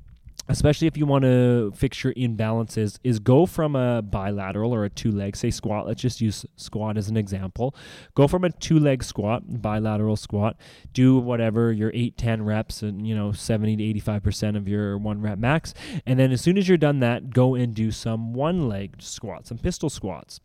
especially 0.49 0.87
if 0.87 0.97
you 0.97 1.07
want 1.07 1.25
to 1.25 1.73
fix 1.75 2.03
your 2.03 2.15
imbalances, 2.15 2.99
is 3.05 3.19
go 3.19 3.47
from 3.47 3.77
a 3.77 4.03
bilateral 4.03 4.75
or 4.75 4.85
a 4.85 4.91
two 4.91 5.13
leg, 5.13 5.37
say 5.37 5.51
squat. 5.51 5.87
Let's 5.87 6.01
just 6.01 6.21
use 6.21 6.47
squat 6.57 6.97
as 6.97 7.09
an 7.09 7.17
example. 7.17 7.75
Go 8.15 8.27
from 8.27 8.45
a 8.45 8.51
two 8.51 8.79
leg 8.79 9.05
squat, 9.05 9.43
bilateral 9.61 10.17
squat, 10.17 10.57
do 10.93 11.19
whatever 11.19 11.73
your 11.73 11.91
8, 11.95 12.17
10 12.17 12.45
reps 12.45 12.83
and, 12.83 13.07
you 13.07 13.15
know, 13.15 13.33
70 13.33 13.77
to 13.77 14.01
85% 14.01 14.57
of 14.57 14.69
your 14.69 14.99
one 14.99 15.21
rep 15.21 15.39
max. 15.39 15.75
And 16.07 16.19
then 16.19 16.33
as 16.33 16.41
soon 16.41 16.59
as 16.59 16.69
you're 16.69 16.79
done 16.79 17.01
that, 17.01 17.31
go 17.31 17.55
and 17.55 17.75
do 17.75 17.91
some 17.91 18.33
one 18.33 18.69
leg 18.69 18.97
squats, 18.99 19.49
some 19.51 19.59
pistol 19.59 19.91
squats 19.91 20.41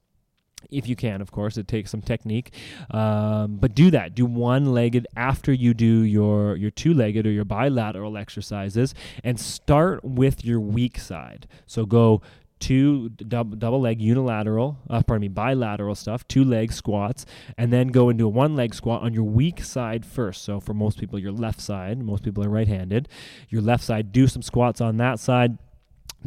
if 0.72 0.88
you 0.88 0.96
can, 0.96 1.22
of 1.22 1.32
course. 1.32 1.58
It 1.58 1.68
takes 1.68 1.92
some 1.92 2.02
technique, 2.02 2.54
um, 2.92 3.58
but 3.58 3.76
do 3.76 3.92
that. 3.92 4.16
Do 4.16 4.26
one-legged 4.26 5.08
after 5.16 5.54
you 5.54 5.74
do 5.74 6.04
your 6.04 6.56
your 6.56 6.72
two-legged 6.72 7.26
or 7.26 7.32
your 7.32 7.46
bilateral 7.46 8.18
exercises, 8.18 8.94
and 9.24 9.40
start 9.40 10.04
with 10.04 10.44
your 10.46 10.60
weak 10.60 11.00
side. 11.00 11.48
So 11.66 11.86
go 11.86 12.22
two 12.60 13.10
dub, 13.10 13.60
double 13.60 13.82
leg 13.82 14.02
unilateral, 14.02 14.78
uh, 14.90 15.04
pardon 15.04 15.22
me, 15.22 15.28
bilateral 15.28 15.96
stuff, 15.96 16.26
two 16.30 16.46
leg 16.46 16.72
squats, 16.72 17.26
and 17.58 17.74
then 17.74 17.90
go 17.90 18.10
into 18.10 18.26
a 18.26 18.30
one 18.30 18.56
leg 18.56 18.74
squat 18.74 19.02
on 19.02 19.14
your 19.14 19.26
weak 19.26 19.62
side 19.62 20.06
first. 20.06 20.44
So 20.44 20.62
for 20.62 20.74
most 20.74 20.98
people, 20.98 21.20
your 21.20 21.34
left 21.34 21.60
side. 21.60 22.02
Most 22.02 22.24
people 22.24 22.42
are 22.44 22.50
right 22.50 22.68
handed. 22.68 23.10
Your 23.50 23.62
left 23.62 23.84
side, 23.84 24.14
do 24.14 24.28
some 24.28 24.42
squats 24.42 24.80
on 24.80 24.96
that 24.98 25.20
side 25.20 25.58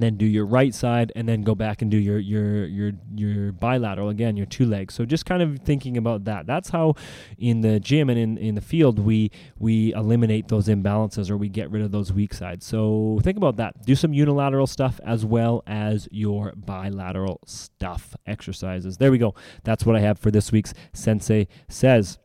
then 0.02 0.16
do 0.16 0.26
your 0.26 0.46
right 0.46 0.74
side 0.74 1.12
and 1.16 1.28
then 1.28 1.42
go 1.42 1.54
back 1.54 1.82
and 1.82 1.90
do 1.90 1.96
your 1.96 2.18
your 2.18 2.66
your 2.66 2.92
your 3.14 3.52
bilateral 3.52 4.08
again 4.08 4.36
your 4.36 4.46
two 4.46 4.66
legs. 4.66 4.94
So 4.94 5.04
just 5.04 5.26
kind 5.26 5.42
of 5.42 5.60
thinking 5.60 5.96
about 5.96 6.24
that. 6.24 6.46
That's 6.46 6.70
how 6.70 6.94
in 7.38 7.60
the 7.60 7.80
gym 7.80 8.10
and 8.10 8.18
in, 8.18 8.38
in 8.38 8.54
the 8.54 8.60
field 8.60 8.98
we 8.98 9.30
we 9.58 9.92
eliminate 9.94 10.48
those 10.48 10.68
imbalances 10.68 11.30
or 11.30 11.36
we 11.36 11.48
get 11.48 11.70
rid 11.70 11.82
of 11.82 11.92
those 11.92 12.12
weak 12.12 12.34
sides. 12.34 12.66
So 12.66 13.18
think 13.22 13.36
about 13.36 13.56
that. 13.56 13.84
Do 13.84 13.94
some 13.94 14.12
unilateral 14.12 14.66
stuff 14.66 15.00
as 15.04 15.24
well 15.24 15.62
as 15.66 16.08
your 16.10 16.52
bilateral 16.56 17.40
stuff 17.46 18.14
exercises. 18.26 18.98
There 18.98 19.10
we 19.10 19.18
go. 19.18 19.34
That's 19.64 19.84
what 19.84 19.96
i 19.96 20.00
have 20.00 20.18
for 20.18 20.30
this 20.30 20.52
week's 20.52 20.74
sensei 20.92 21.48
says 21.68 22.18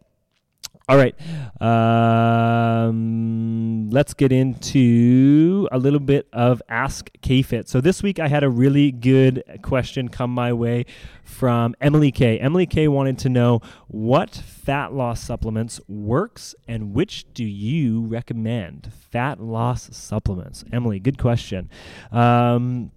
all 0.90 0.98
right. 0.98 1.16
Um, 1.62 3.90
let's 3.92 4.14
get 4.14 4.32
into 4.32 5.68
a 5.72 5.78
little 5.78 6.00
bit 6.00 6.28
of 6.34 6.62
Ask 6.68 7.12
KFit. 7.22 7.68
So 7.68 7.82
this 7.82 8.04
week 8.04 8.20
I 8.20 8.28
had 8.28 8.44
a 8.44 8.50
really 8.50 8.92
good 8.92 9.44
question 9.62 10.10
come 10.10 10.32
my 10.32 10.52
way 10.52 10.86
from 11.24 11.76
Emily 11.80 12.12
K. 12.12 12.40
Emily 12.40 12.66
K 12.66 12.88
wanted 12.88 13.20
to 13.20 13.30
know 13.30 13.62
what 13.88 14.32
fat 14.32 14.94
loss 14.94 15.22
supplements 15.22 15.80
works 15.88 16.56
and 16.68 16.94
which 16.94 17.26
do 17.34 17.46
you 17.46 18.02
recommend? 18.02 18.92
Fat 19.12 19.40
loss 19.40 19.96
supplements. 19.96 20.66
Emily, 20.74 21.00
good 21.00 21.18
question. 21.18 21.70
Um, 22.12 22.92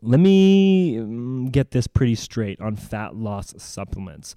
let 0.00 0.20
me 0.20 0.96
mm, 0.96 1.50
get 1.50 1.72
this 1.72 1.88
pretty 1.88 2.14
straight 2.14 2.60
on 2.60 2.76
fat 2.76 3.16
loss 3.16 3.54
supplements 3.58 4.36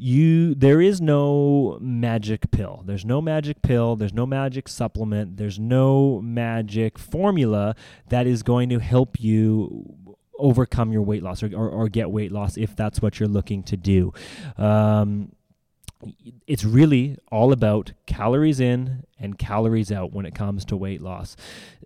you 0.00 0.54
there 0.54 0.80
is 0.80 1.00
no 1.00 1.78
magic 1.80 2.50
pill. 2.50 2.82
There's 2.86 3.04
no 3.04 3.20
magic 3.20 3.62
pill. 3.62 3.96
There's 3.96 4.14
no 4.14 4.26
magic 4.26 4.68
supplement. 4.68 5.36
There's 5.36 5.58
no 5.58 6.20
magic 6.22 6.98
formula 6.98 7.74
that 8.08 8.26
is 8.26 8.42
going 8.42 8.70
to 8.70 8.78
help 8.78 9.20
you 9.20 9.94
overcome 10.38 10.90
your 10.90 11.02
weight 11.02 11.22
loss 11.22 11.42
or, 11.42 11.54
or, 11.54 11.68
or 11.68 11.88
get 11.88 12.10
weight 12.10 12.32
loss 12.32 12.56
if 12.56 12.74
that's 12.74 13.02
what 13.02 13.20
you're 13.20 13.28
looking 13.28 13.62
to 13.64 13.76
do. 13.76 14.12
Um, 14.56 15.32
it's 16.46 16.64
really 16.64 17.18
all 17.30 17.52
about 17.52 17.92
calories 18.06 18.60
in 18.60 19.04
and 19.18 19.38
calories 19.38 19.92
out 19.92 20.12
when 20.12 20.24
it 20.24 20.34
comes 20.34 20.64
to 20.64 20.76
weight 20.76 21.00
loss 21.00 21.36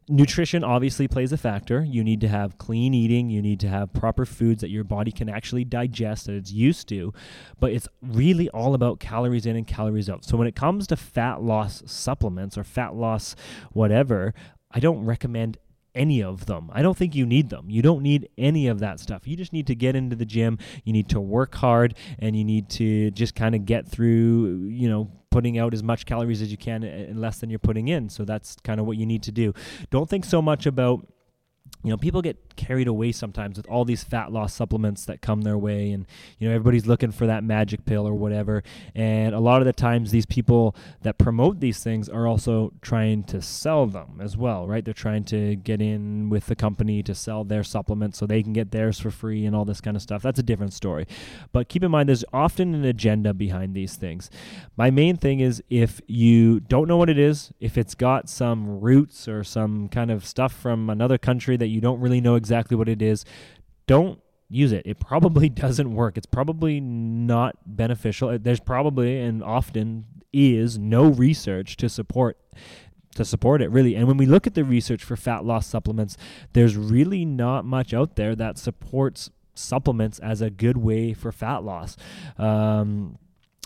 nutrition 0.08 0.62
obviously 0.62 1.08
plays 1.08 1.32
a 1.32 1.36
factor. 1.36 1.82
You 1.82 2.04
need 2.04 2.20
to 2.20 2.28
have 2.28 2.58
clean 2.58 2.94
eating, 2.94 3.30
you 3.30 3.40
need 3.40 3.60
to 3.60 3.68
have 3.68 3.92
proper 3.92 4.24
foods 4.24 4.60
that 4.60 4.70
your 4.70 4.84
body 4.84 5.10
can 5.10 5.28
actually 5.28 5.64
digest 5.64 6.26
that 6.26 6.34
it's 6.34 6.52
used 6.52 6.88
to, 6.88 7.12
but 7.58 7.72
it's 7.72 7.88
really 8.02 8.48
all 8.50 8.74
about 8.74 9.00
calories 9.00 9.46
in 9.46 9.56
and 9.56 9.66
calories 9.66 10.10
out. 10.10 10.24
So 10.24 10.36
when 10.36 10.46
it 10.46 10.54
comes 10.54 10.86
to 10.88 10.96
fat 10.96 11.42
loss 11.42 11.82
supplements 11.86 12.58
or 12.58 12.64
fat 12.64 12.94
loss 12.94 13.34
whatever, 13.72 14.34
I 14.70 14.80
don't 14.80 15.04
recommend 15.04 15.58
any 15.94 16.22
of 16.22 16.46
them. 16.46 16.70
I 16.72 16.82
don't 16.82 16.96
think 16.96 17.14
you 17.14 17.26
need 17.26 17.50
them. 17.50 17.70
You 17.70 17.82
don't 17.82 18.02
need 18.02 18.28
any 18.36 18.66
of 18.66 18.80
that 18.80 19.00
stuff. 19.00 19.26
You 19.26 19.36
just 19.36 19.52
need 19.52 19.66
to 19.68 19.74
get 19.74 19.96
into 19.96 20.16
the 20.16 20.24
gym, 20.24 20.58
you 20.84 20.92
need 20.92 21.08
to 21.10 21.20
work 21.20 21.54
hard, 21.54 21.94
and 22.18 22.36
you 22.36 22.44
need 22.44 22.68
to 22.70 23.10
just 23.12 23.34
kind 23.34 23.54
of 23.54 23.64
get 23.64 23.88
through, 23.88 24.66
you 24.68 24.88
know, 24.88 25.10
putting 25.30 25.58
out 25.58 25.74
as 25.74 25.82
much 25.82 26.06
calories 26.06 26.40
as 26.40 26.50
you 26.52 26.56
can 26.56 26.84
and 26.84 27.20
less 27.20 27.38
than 27.38 27.50
you're 27.50 27.58
putting 27.58 27.88
in. 27.88 28.08
So 28.08 28.24
that's 28.24 28.56
kind 28.62 28.78
of 28.78 28.86
what 28.86 28.96
you 28.96 29.04
need 29.04 29.24
to 29.24 29.32
do. 29.32 29.52
Don't 29.90 30.08
think 30.08 30.24
so 30.24 30.40
much 30.40 30.64
about 30.66 31.06
you 31.82 31.90
know 31.90 31.96
people 31.96 32.22
get 32.22 32.53
carried 32.56 32.88
away 32.88 33.12
sometimes 33.12 33.56
with 33.56 33.66
all 33.68 33.84
these 33.84 34.04
fat 34.04 34.32
loss 34.32 34.52
supplements 34.52 35.04
that 35.04 35.20
come 35.20 35.42
their 35.42 35.58
way 35.58 35.90
and 35.92 36.06
you 36.38 36.48
know 36.48 36.54
everybody's 36.54 36.86
looking 36.86 37.12
for 37.12 37.26
that 37.26 37.44
magic 37.44 37.84
pill 37.84 38.06
or 38.06 38.14
whatever. 38.14 38.62
And 38.94 39.34
a 39.34 39.40
lot 39.40 39.60
of 39.60 39.66
the 39.66 39.72
times 39.72 40.10
these 40.10 40.26
people 40.26 40.74
that 41.02 41.18
promote 41.18 41.60
these 41.60 41.82
things 41.82 42.08
are 42.08 42.26
also 42.26 42.72
trying 42.82 43.24
to 43.24 43.40
sell 43.40 43.86
them 43.86 44.20
as 44.20 44.36
well 44.36 44.54
right? 44.66 44.84
They're 44.84 44.94
trying 44.94 45.24
to 45.24 45.56
get 45.56 45.80
in 45.80 46.28
with 46.30 46.46
the 46.46 46.56
company 46.56 47.02
to 47.02 47.14
sell 47.14 47.44
their 47.44 47.62
supplements 47.62 48.18
so 48.18 48.26
they 48.26 48.42
can 48.42 48.52
get 48.52 48.70
theirs 48.70 49.00
for 49.00 49.10
free 49.10 49.46
and 49.46 49.54
all 49.54 49.64
this 49.64 49.80
kind 49.80 49.96
of 49.96 50.02
stuff. 50.02 50.22
That's 50.22 50.38
a 50.38 50.42
different 50.42 50.72
story. 50.72 51.06
But 51.52 51.68
keep 51.68 51.82
in 51.82 51.90
mind 51.90 52.08
there's 52.08 52.24
often 52.32 52.74
an 52.74 52.84
agenda 52.84 53.34
behind 53.34 53.74
these 53.74 53.96
things. 53.96 54.30
My 54.76 54.90
main 54.90 55.16
thing 55.16 55.40
is 55.40 55.62
if 55.70 56.00
you 56.06 56.60
don't 56.60 56.88
know 56.88 56.96
what 56.96 57.10
it 57.10 57.18
is 57.18 57.52
if 57.60 57.78
it's 57.78 57.94
got 57.94 58.28
some 58.28 58.80
roots 58.80 59.28
or 59.28 59.44
some 59.44 59.88
kind 59.88 60.10
of 60.10 60.24
stuff 60.26 60.52
from 60.52 60.90
another 60.90 61.18
country 61.18 61.56
that 61.56 61.68
you 61.68 61.80
don't 61.80 62.00
really 62.00 62.20
know 62.20 62.34
exactly 62.44 62.76
what 62.76 62.88
it 62.88 63.00
is, 63.00 63.24
don't 63.86 64.20
use 64.48 64.72
it. 64.72 64.82
It 64.84 65.00
probably 65.00 65.48
doesn't 65.64 65.94
work. 65.94 66.16
It's 66.16 66.26
probably 66.26 66.80
not 66.80 67.56
beneficial. 67.66 68.38
There's 68.38 68.60
probably 68.60 69.20
and 69.20 69.42
often 69.42 70.04
is 70.32 70.78
no 70.78 71.06
research 71.06 71.76
to 71.76 71.88
support 71.88 72.36
to 73.14 73.24
support 73.24 73.62
it 73.62 73.70
really. 73.70 73.94
And 73.94 74.08
when 74.08 74.16
we 74.16 74.26
look 74.26 74.46
at 74.46 74.54
the 74.54 74.64
research 74.64 75.04
for 75.04 75.16
fat 75.16 75.44
loss 75.44 75.66
supplements, 75.66 76.16
there's 76.52 76.76
really 76.76 77.24
not 77.24 77.64
much 77.64 77.94
out 77.94 78.16
there 78.16 78.34
that 78.34 78.58
supports 78.58 79.30
supplements 79.54 80.18
as 80.18 80.40
a 80.40 80.50
good 80.50 80.76
way 80.76 81.14
for 81.14 81.30
fat 81.30 81.58
loss. 81.58 81.96
Um, 82.38 83.18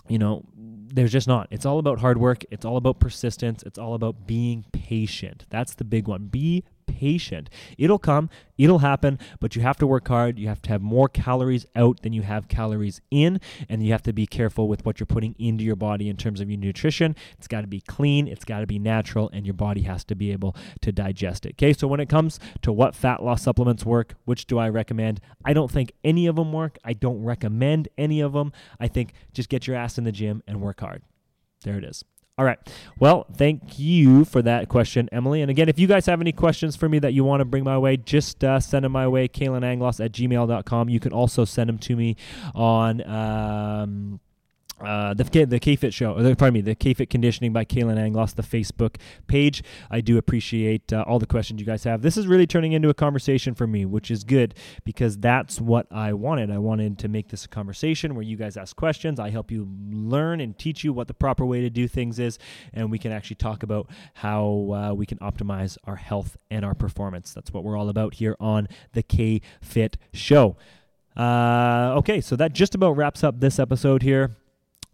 you 0.07 0.19
know, 0.19 0.43
there's 0.55 1.11
just 1.11 1.27
not. 1.27 1.47
It's 1.51 1.65
all 1.65 1.79
about 1.79 1.99
hard 1.99 2.19
work. 2.19 2.43
It's 2.51 2.65
all 2.65 2.77
about 2.77 2.99
persistence. 2.99 3.63
It's 3.63 3.79
all 3.79 3.93
about 3.93 4.27
being 4.27 4.65
patient. 4.71 5.45
That's 5.49 5.75
the 5.75 5.83
big 5.83 6.07
one. 6.07 6.27
Be 6.27 6.63
patient. 6.89 7.49
It'll 7.77 7.99
come, 7.99 8.29
it'll 8.57 8.79
happen, 8.79 9.19
but 9.39 9.55
you 9.55 9.61
have 9.61 9.77
to 9.77 9.87
work 9.87 10.07
hard. 10.07 10.39
You 10.39 10.47
have 10.47 10.61
to 10.63 10.69
have 10.69 10.81
more 10.81 11.07
calories 11.07 11.65
out 11.75 12.01
than 12.01 12.13
you 12.13 12.23
have 12.23 12.47
calories 12.47 12.99
in, 13.11 13.39
and 13.69 13.83
you 13.83 13.91
have 13.91 14.03
to 14.03 14.13
be 14.13 14.25
careful 14.25 14.67
with 14.67 14.85
what 14.85 14.99
you're 14.99 15.05
putting 15.07 15.35
into 15.37 15.63
your 15.63 15.75
body 15.75 16.09
in 16.09 16.17
terms 16.17 16.41
of 16.41 16.49
your 16.49 16.59
nutrition. 16.59 17.15
It's 17.37 17.47
got 17.47 17.61
to 17.61 17.67
be 17.67 17.81
clean, 17.81 18.27
it's 18.27 18.45
got 18.45 18.61
to 18.61 18.67
be 18.67 18.79
natural, 18.79 19.29
and 19.31 19.45
your 19.45 19.53
body 19.53 19.83
has 19.83 20.03
to 20.05 20.15
be 20.15 20.31
able 20.31 20.55
to 20.81 20.91
digest 20.91 21.45
it. 21.45 21.53
Okay, 21.53 21.73
so 21.73 21.87
when 21.87 21.99
it 21.99 22.09
comes 22.09 22.39
to 22.63 22.71
what 22.71 22.95
fat 22.95 23.23
loss 23.23 23.43
supplements 23.43 23.85
work, 23.85 24.15
which 24.25 24.47
do 24.47 24.57
I 24.57 24.69
recommend? 24.69 25.21
I 25.45 25.53
don't 25.53 25.71
think 25.71 25.93
any 26.03 26.27
of 26.27 26.35
them 26.35 26.51
work. 26.51 26.77
I 26.83 26.93
don't 26.93 27.23
recommend 27.23 27.87
any 27.97 28.19
of 28.21 28.33
them. 28.33 28.51
I 28.79 28.87
think 28.87 29.13
just 29.33 29.49
get 29.49 29.67
your 29.67 29.75
ass 29.75 29.97
in 29.97 30.03
the 30.03 30.11
gym 30.11 30.43
and 30.47 30.61
work 30.61 30.79
hard. 30.79 31.03
There 31.63 31.77
it 31.77 31.83
is. 31.83 32.03
All 32.39 32.45
right. 32.45 32.57
Well, 32.99 33.27
thank 33.35 33.79
you 33.79 34.23
for 34.23 34.41
that 34.43 34.69
question, 34.69 35.09
Emily. 35.11 35.41
And 35.41 35.51
again, 35.51 35.67
if 35.67 35.77
you 35.77 35.87
guys 35.87 36.05
have 36.05 36.21
any 36.21 36.31
questions 36.31 36.77
for 36.77 36.87
me 36.87 36.97
that 36.99 37.11
you 37.11 37.25
want 37.25 37.41
to 37.41 37.45
bring 37.45 37.65
my 37.65 37.77
way, 37.77 37.97
just 37.97 38.45
uh, 38.45 38.61
send 38.61 38.85
them 38.85 38.93
my 38.93 39.09
way, 39.09 39.27
kalenanglos 39.27 40.03
at 40.03 40.13
gmail.com. 40.13 40.87
You 40.87 41.01
can 41.01 41.11
also 41.11 41.43
send 41.43 41.67
them 41.67 41.77
to 41.79 41.97
me 41.97 42.15
on. 42.55 43.05
Um, 43.05 44.21
uh, 44.81 45.13
the 45.13 45.23
the 45.23 45.59
KFit 45.59 45.93
show, 45.93 46.13
or 46.13 46.23
the, 46.23 46.35
pardon 46.35 46.53
me, 46.53 46.61
the 46.61 46.75
KFit 46.75 47.09
conditioning 47.09 47.53
by 47.53 47.65
Kalan 47.65 47.97
Anglos, 47.97 48.35
the 48.35 48.43
Facebook 48.43 48.95
page. 49.27 49.63
I 49.89 50.01
do 50.01 50.17
appreciate 50.17 50.91
uh, 50.93 51.03
all 51.07 51.19
the 51.19 51.27
questions 51.27 51.59
you 51.59 51.65
guys 51.65 51.83
have. 51.83 52.01
This 52.01 52.17
is 52.17 52.27
really 52.27 52.47
turning 52.47 52.71
into 52.71 52.89
a 52.89 52.93
conversation 52.93 53.53
for 53.53 53.67
me, 53.67 53.85
which 53.85 54.09
is 54.09 54.23
good 54.23 54.55
because 54.83 55.17
that's 55.17 55.59
what 55.59 55.87
I 55.91 56.13
wanted. 56.13 56.51
I 56.51 56.57
wanted 56.57 56.97
to 56.99 57.07
make 57.07 57.29
this 57.29 57.45
a 57.45 57.49
conversation 57.49 58.15
where 58.15 58.23
you 58.23 58.37
guys 58.37 58.57
ask 58.57 58.75
questions. 58.75 59.19
I 59.19 59.29
help 59.29 59.51
you 59.51 59.67
learn 59.91 60.39
and 60.39 60.57
teach 60.57 60.83
you 60.83 60.93
what 60.93 61.07
the 61.07 61.13
proper 61.13 61.45
way 61.45 61.61
to 61.61 61.69
do 61.69 61.87
things 61.87 62.19
is, 62.19 62.39
and 62.73 62.91
we 62.91 62.99
can 62.99 63.11
actually 63.11 63.37
talk 63.37 63.63
about 63.63 63.89
how 64.13 64.71
uh, 64.73 64.93
we 64.93 65.05
can 65.05 65.17
optimize 65.19 65.77
our 65.85 65.97
health 65.97 66.37
and 66.49 66.63
our 66.63 66.73
performance. 66.73 67.33
That's 67.33 67.53
what 67.53 67.63
we're 67.63 67.77
all 67.77 67.89
about 67.89 68.15
here 68.15 68.35
on 68.39 68.67
the 68.93 69.03
KFit 69.03 69.95
show. 70.13 70.55
Uh, 71.17 71.95
okay, 71.97 72.21
so 72.21 72.35
that 72.37 72.53
just 72.53 72.75
about 72.75 72.95
wraps 72.95 73.23
up 73.23 73.41
this 73.41 73.59
episode 73.59 74.03
here 74.03 74.31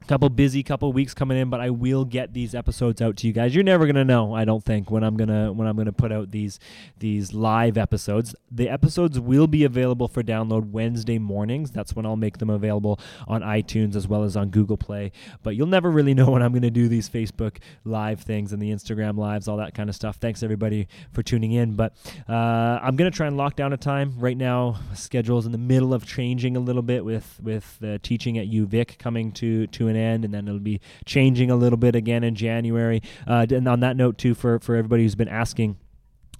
couple 0.05 0.29
busy 0.29 0.61
couple 0.61 0.91
weeks 0.93 1.13
coming 1.13 1.37
in 1.37 1.49
but 1.49 1.59
i 1.59 1.69
will 1.69 2.05
get 2.05 2.33
these 2.33 2.53
episodes 2.53 3.01
out 3.01 3.17
to 3.17 3.27
you 3.27 3.33
guys. 3.33 3.55
You're 3.55 3.63
never 3.63 3.87
gonna 3.87 4.05
know 4.05 4.33
i 4.35 4.45
don't 4.45 4.63
think 4.63 4.91
when 4.91 5.03
i'm 5.03 5.17
gonna 5.17 5.51
when 5.51 5.67
i'm 5.67 5.75
gonna 5.75 5.91
put 5.91 6.11
out 6.11 6.31
these 6.31 6.59
these 6.99 7.33
live 7.33 7.77
episodes. 7.77 8.35
The 8.51 8.69
episodes 8.69 9.19
will 9.19 9.47
be 9.47 9.63
available 9.63 10.07
for 10.07 10.21
download 10.21 10.69
wednesday 10.69 11.17
mornings. 11.17 11.71
That's 11.71 11.95
when 11.95 12.05
i'll 12.05 12.15
make 12.15 12.37
them 12.37 12.49
available 12.49 12.99
on 13.27 13.41
itunes 13.41 13.95
as 13.95 14.07
well 14.07 14.23
as 14.23 14.37
on 14.37 14.49
google 14.49 14.77
play. 14.77 15.11
But 15.41 15.55
you'll 15.55 15.67
never 15.67 15.89
really 15.89 16.13
know 16.13 16.29
when 16.29 16.43
i'm 16.43 16.53
gonna 16.53 16.69
do 16.69 16.87
these 16.87 17.09
facebook 17.09 17.57
live 17.83 18.21
things 18.21 18.53
and 18.53 18.61
the 18.61 18.71
instagram 18.71 19.17
lives 19.17 19.47
all 19.47 19.57
that 19.57 19.73
kind 19.73 19.89
of 19.89 19.95
stuff. 19.95 20.17
Thanks 20.17 20.43
everybody 20.43 20.87
for 21.13 21.23
tuning 21.23 21.51
in. 21.51 21.75
But 21.75 21.95
uh, 22.29 22.79
i'm 22.81 22.95
gonna 22.95 23.11
try 23.11 23.27
and 23.27 23.37
lock 23.37 23.55
down 23.55 23.73
a 23.73 23.77
time. 23.77 24.13
Right 24.19 24.37
now 24.37 24.79
schedule 24.93 25.39
is 25.39 25.45
in 25.45 25.51
the 25.51 25.57
middle 25.57 25.93
of 25.93 26.05
changing 26.05 26.55
a 26.55 26.59
little 26.59 26.83
bit 26.83 27.03
with 27.03 27.39
with 27.41 27.77
the 27.79 27.97
teaching 27.99 28.37
at 28.37 28.47
uvic 28.47 28.99
coming 28.99 29.31
to 29.33 29.65
to 29.67 29.87
an 29.87 29.94
an 29.95 30.01
end, 30.01 30.25
and 30.25 30.33
then 30.33 30.47
it'll 30.47 30.59
be 30.59 30.79
changing 31.05 31.49
a 31.49 31.55
little 31.55 31.77
bit 31.77 31.95
again 31.95 32.23
in 32.23 32.35
January. 32.35 33.01
Uh, 33.27 33.45
and 33.49 33.67
on 33.67 33.79
that 33.79 33.95
note, 33.97 34.17
too, 34.17 34.35
for 34.35 34.59
for 34.59 34.75
everybody 34.75 35.03
who's 35.03 35.15
been 35.15 35.27
asking 35.27 35.77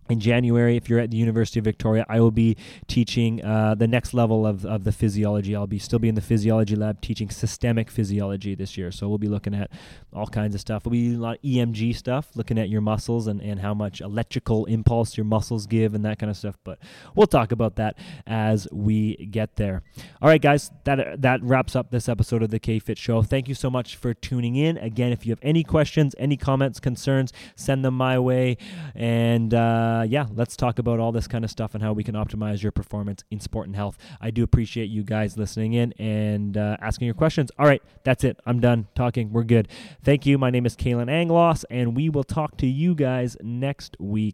in 0.09 0.19
January, 0.19 0.75
if 0.77 0.89
you're 0.89 0.99
at 0.99 1.11
the 1.11 1.17
University 1.17 1.59
of 1.59 1.65
Victoria, 1.65 2.05
I 2.07 2.19
will 2.19 2.31
be 2.31 2.57
teaching 2.87 3.43
uh, 3.43 3.75
the 3.75 3.87
next 3.87 4.13
level 4.13 4.45
of, 4.45 4.65
of 4.65 4.83
the 4.83 4.91
physiology. 4.91 5.55
I'll 5.55 5.67
be 5.67 5.79
still 5.79 5.99
be 5.99 6.09
in 6.09 6.15
the 6.15 6.21
physiology 6.21 6.75
lab 6.75 7.01
teaching 7.01 7.29
systemic 7.29 7.89
physiology 7.89 8.55
this 8.55 8.77
year. 8.77 8.91
So 8.91 9.07
we'll 9.07 9.17
be 9.17 9.27
looking 9.27 9.55
at 9.55 9.71
all 10.13 10.27
kinds 10.27 10.53
of 10.53 10.61
stuff. 10.61 10.85
We'll 10.85 10.91
be 10.91 11.07
doing 11.09 11.19
a 11.19 11.21
lot 11.21 11.35
of 11.37 11.41
EMG 11.41 11.95
stuff, 11.95 12.29
looking 12.35 12.59
at 12.59 12.69
your 12.69 12.81
muscles 12.81 13.27
and, 13.27 13.41
and 13.41 13.59
how 13.59 13.73
much 13.73 14.01
electrical 14.01 14.65
impulse 14.65 15.17
your 15.17 15.25
muscles 15.25 15.65
give 15.65 15.95
and 15.95 16.05
that 16.05 16.19
kind 16.19 16.29
of 16.29 16.37
stuff. 16.37 16.57
But 16.63 16.79
we'll 17.15 17.27
talk 17.27 17.51
about 17.51 17.77
that 17.77 17.97
as 18.27 18.67
we 18.71 19.15
get 19.31 19.55
there. 19.55 19.81
All 20.21 20.29
right, 20.29 20.41
guys, 20.41 20.71
that 20.83 21.21
that 21.21 21.41
wraps 21.41 21.75
up 21.75 21.91
this 21.91 22.07
episode 22.07 22.43
of 22.43 22.51
the 22.51 22.59
K 22.59 22.79
Fit 22.79 22.97
Show. 22.97 23.21
Thank 23.21 23.47
you 23.47 23.55
so 23.55 23.69
much 23.69 23.95
for 23.95 24.13
tuning 24.13 24.55
in. 24.55 24.77
Again, 24.77 25.11
if 25.11 25.25
you 25.25 25.31
have 25.31 25.39
any 25.41 25.63
questions, 25.63 26.15
any 26.17 26.37
comments, 26.37 26.79
concerns, 26.79 27.33
send 27.55 27.83
them 27.83 27.95
my 27.95 28.19
way. 28.19 28.57
And 28.93 29.53
uh, 29.53 29.94
uh, 29.95 30.03
yeah, 30.03 30.25
let's 30.34 30.58
talk 30.58 30.79
about 30.79 30.99
all 30.99 31.12
this 31.12 31.27
kind 31.27 31.43
of 31.45 31.51
stuff 31.51 31.73
and 31.73 31.84
how 31.84 31.93
we 31.93 32.03
can 32.03 32.15
optimize 32.15 32.62
your 32.62 32.71
performance 32.71 33.23
in 33.31 33.39
sport 33.39 33.67
and 33.67 33.75
health. 33.75 33.97
I 34.19 34.31
do 34.31 34.43
appreciate 34.43 34.89
you 34.89 35.03
guys 35.03 35.38
listening 35.38 35.73
in 35.73 35.93
and 35.93 36.58
uh, 36.58 36.77
asking 36.81 37.05
your 37.05 37.15
questions. 37.15 37.51
All 37.58 37.65
right, 37.65 37.81
that's 38.03 38.23
it. 38.23 38.39
I'm 38.45 38.60
done 38.60 38.88
talking. 38.95 39.31
We're 39.31 39.43
good. 39.43 39.67
Thank 40.03 40.25
you. 40.25 40.38
My 40.38 40.49
name 40.49 40.65
is 40.65 40.75
Kalan 40.75 41.10
Anglos, 41.10 41.63
and 41.69 41.95
we 41.95 42.10
will 42.10 42.23
talk 42.23 42.58
to 42.58 42.67
you 42.67 42.95
guys 42.95 43.38
next 43.41 43.95
week. 43.99 44.34